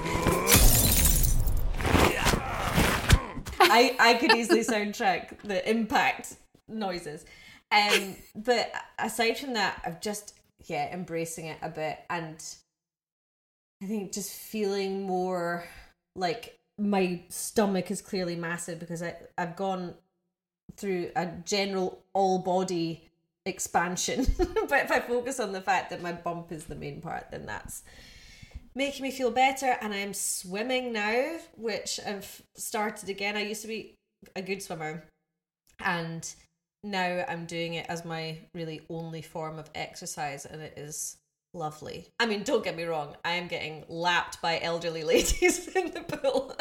I, 3.65 3.97
I 3.99 4.15
could 4.15 4.35
easily 4.35 4.61
soundtrack 4.61 5.39
the 5.43 5.69
impact 5.69 6.37
noises. 6.69 7.25
Um, 7.71 8.17
but 8.35 8.73
aside 8.99 9.39
from 9.39 9.55
that, 9.55 9.83
I've 9.85 10.01
just, 10.01 10.35
yeah, 10.67 10.93
embracing 10.93 11.47
it 11.47 11.59
a 11.63 11.69
bit 11.69 11.99
and 12.11 12.43
I 13.83 13.87
think 13.87 14.13
just 14.13 14.33
feeling 14.33 15.03
more 15.03 15.65
like 16.15 16.59
my 16.79 17.21
stomach 17.29 17.91
is 17.91 18.01
clearly 18.01 18.37
massive 18.37 18.79
because 18.79 19.03
I, 19.03 19.17
I've 19.37 19.57
gone 19.57 19.95
through 20.77 21.11
a 21.17 21.27
general 21.45 22.03
all 22.13 22.39
body 22.39 23.09
expansion. 23.45 24.27
but 24.39 24.85
if 24.85 24.91
I 24.91 25.01
focus 25.01 25.41
on 25.41 25.53
the 25.53 25.61
fact 25.61 25.91
that 25.91 26.03
my 26.03 26.13
bump 26.13 26.53
is 26.53 26.65
the 26.65 26.75
main 26.75 27.01
part, 27.01 27.31
then 27.31 27.47
that's 27.47 27.83
making 28.75 29.03
me 29.03 29.11
feel 29.11 29.31
better. 29.31 29.77
And 29.81 29.93
I'm 29.93 30.15
swimming 30.15 30.93
now, 30.93 31.39
which 31.57 32.01
I've 32.07 32.43
started 32.57 33.09
again. 33.09 33.37
I 33.37 33.45
used 33.45 33.63
to 33.63 33.69
be 33.69 33.95
a 34.37 34.43
good 34.43 34.63
swimmer, 34.63 35.05
and 35.81 36.33
now 36.85 37.25
I'm 37.29 37.47
doing 37.47 37.75
it 37.75 37.87
as 37.89 38.05
my 38.05 38.39
really 38.55 38.83
only 38.89 39.23
form 39.23 39.59
of 39.59 39.71
exercise, 39.75 40.47
and 40.47 40.63
it 40.63 40.75
is 40.77 41.17
lovely. 41.55 42.09
I 42.19 42.27
mean, 42.27 42.43
don't 42.43 42.65
get 42.65 42.77
me 42.77 42.85
wrong, 42.85 43.17
I 43.25 43.33
am 43.33 43.49
getting 43.49 43.85
lapped 43.89 44.41
by 44.41 44.61
elderly 44.61 45.05
ladies 45.13 45.69
in 45.69 45.93
the 45.93 46.01
pool. 46.01 46.57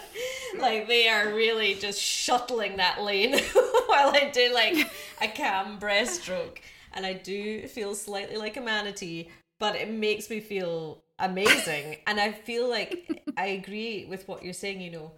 like 0.58 0.88
they 0.88 1.08
are 1.08 1.32
really 1.32 1.74
just 1.74 2.00
shuttling 2.00 2.76
that 2.76 3.02
lane 3.02 3.32
while 3.86 4.10
I 4.14 4.30
do 4.32 4.52
like 4.52 4.90
a 5.20 5.28
cam 5.28 5.78
breaststroke. 5.78 6.58
And 6.94 7.06
I 7.06 7.14
do 7.14 7.66
feel 7.68 7.94
slightly 7.94 8.36
like 8.36 8.56
a 8.56 8.60
manatee, 8.60 9.30
but 9.58 9.76
it 9.76 9.90
makes 9.90 10.28
me 10.28 10.40
feel 10.40 11.02
amazing. 11.18 11.96
and 12.06 12.20
I 12.20 12.32
feel 12.32 12.68
like 12.68 13.22
I 13.36 13.46
agree 13.46 14.04
with 14.04 14.28
what 14.28 14.44
you're 14.44 14.52
saying, 14.52 14.80
you 14.80 14.90
know. 14.90 15.12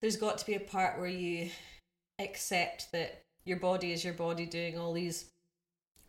There's 0.00 0.16
got 0.16 0.38
to 0.38 0.46
be 0.46 0.54
a 0.54 0.60
part 0.60 1.00
where 1.00 1.08
you 1.08 1.50
accept 2.20 2.92
that 2.92 3.22
your 3.44 3.58
body 3.58 3.92
is 3.92 4.04
your 4.04 4.14
body 4.14 4.46
doing 4.46 4.78
all 4.78 4.92
these 4.92 5.30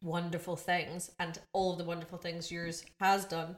wonderful 0.02 0.56
things 0.56 1.12
and 1.20 1.40
all 1.54 1.76
the 1.76 1.84
wonderful 1.84 2.18
things 2.18 2.52
yours 2.52 2.84
has 3.00 3.26
done 3.26 3.56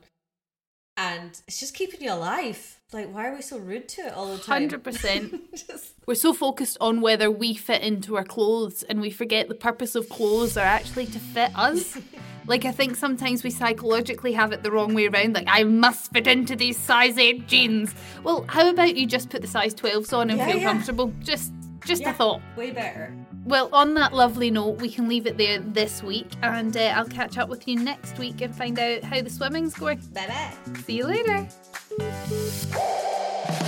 and 0.98 1.42
it's 1.48 1.60
just 1.60 1.74
keeping 1.74 2.02
you 2.02 2.12
alive 2.12 2.80
like 2.92 3.12
why 3.14 3.28
are 3.28 3.34
we 3.36 3.42
so 3.42 3.58
rude 3.58 3.88
to 3.88 4.02
it 4.02 4.14
all 4.14 4.28
the 4.36 4.38
time 4.42 4.68
100%. 4.70 5.40
Just- 5.68 5.94
We're 6.06 6.16
so 6.16 6.34
focused 6.34 6.78
on 6.82 7.00
whether 7.02 7.32
we 7.32 7.54
fit 7.56 7.82
into 7.82 8.18
our 8.18 8.26
clothes 8.26 8.84
and 8.84 9.00
we 9.00 9.10
forget 9.10 9.48
the 9.48 9.56
purpose 9.56 9.96
of 9.96 10.10
clothes 10.10 10.58
are 10.58 10.66
actually 10.66 11.06
to 11.08 11.20
fit 11.20 11.52
us. 11.56 11.98
like, 12.48 12.66
I 12.66 12.72
think 12.72 12.96
sometimes 12.98 13.44
we 13.44 13.50
psychologically 13.52 14.34
have 14.34 14.52
it 14.52 14.64
the 14.64 14.72
wrong 14.72 14.94
way 14.94 15.08
around. 15.08 15.36
Like, 15.36 15.48
I 15.48 15.64
must 15.64 16.12
fit 16.12 16.28
into 16.28 16.56
these 16.58 16.76
size 16.78 17.18
8 17.18 17.48
jeans. 17.48 17.94
Well, 18.24 18.46
how 18.50 18.68
about 18.70 18.98
you 18.98 19.06
just 19.06 19.30
put 19.30 19.42
the 19.42 19.48
size 19.48 19.74
12s 19.76 20.12
on 20.12 20.30
and 20.32 20.40
Yeah, 20.40 20.48
feel 20.48 20.58
yeah. 20.58 20.64
comfortable? 20.72 21.14
Just, 21.22 21.54
just 21.86 22.02
yeah, 22.02 22.10
a 22.10 22.14
thought. 22.14 22.42
way 22.58 22.72
better 22.72 23.14
Well, 23.44 23.70
on 23.74 23.96
that 23.96 24.14
lovely 24.14 24.52
note, 24.52 24.80
we 24.80 24.90
can 24.90 25.10
leave 25.10 25.26
it 25.26 25.38
there 25.38 25.60
this 25.60 26.04
week 26.04 26.28
and 26.44 26.76
uh, 26.78 26.94
I'll 26.96 27.08
catch 27.08 27.38
up 27.38 27.50
with 27.50 27.68
you 27.68 27.78
next 27.80 28.18
week 28.20 28.42
and 28.42 28.56
find 28.56 28.78
out 28.78 29.04
how 29.04 29.22
the 29.22 29.30
swimming's 29.30 29.74
going. 29.74 30.00
bye 30.14 30.28
bye 30.28 30.54
See 30.86 30.98
you 30.98 31.06
later. 31.08 31.48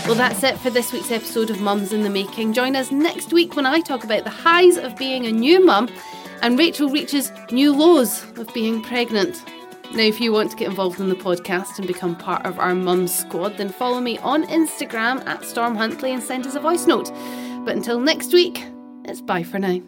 Well, 0.06 0.16
that's 0.16 0.44
it 0.44 0.58
for 0.60 0.70
this 0.70 0.94
week's 0.94 1.12
episode 1.12 1.50
of 1.50 1.60
Mums 1.60 1.92
in 1.92 2.04
the 2.04 2.10
Making. 2.10 2.54
Join 2.54 2.76
us 2.76 2.92
next 2.92 3.34
week 3.34 3.56
when 3.56 3.66
I 3.66 3.80
talk 3.80 4.04
about 4.04 4.26
the 4.26 4.30
highs 4.30 4.78
of 4.78 4.96
being 4.96 5.26
a 5.26 5.32
new 5.32 5.66
mum 5.66 5.90
and 6.42 6.60
Racheal 6.60 6.92
reaches 6.92 7.32
new 7.52 7.74
lows 7.74 8.24
of 8.38 8.54
being 8.54 8.82
pregnant. 8.84 9.44
Now, 9.94 10.04
if 10.04 10.20
you 10.20 10.32
want 10.32 10.52
to 10.52 10.58
get 10.58 10.70
involved 10.70 11.00
in 11.00 11.10
the 11.10 11.16
podcast 11.16 11.78
and 11.78 11.88
become 11.88 12.16
part 12.16 12.46
of 12.46 12.60
our 12.60 12.76
Mums 12.76 13.14
squad, 13.14 13.58
then 13.58 13.70
follow 13.70 14.02
me 14.02 14.18
on 14.20 14.44
Instagram 14.48 15.26
at 15.26 15.46
Storm 15.46 15.76
Huntley 15.76 16.12
and 16.14 16.22
send 16.22 16.46
us 16.46 16.56
a 16.56 16.60
voice 16.60 16.86
note. 16.86 17.12
But 17.64 17.76
until 17.76 18.00
next 18.00 18.34
week, 18.34 18.66
it's 19.06 19.22
bye 19.22 19.44
for 19.44 19.60
now. 19.60 19.82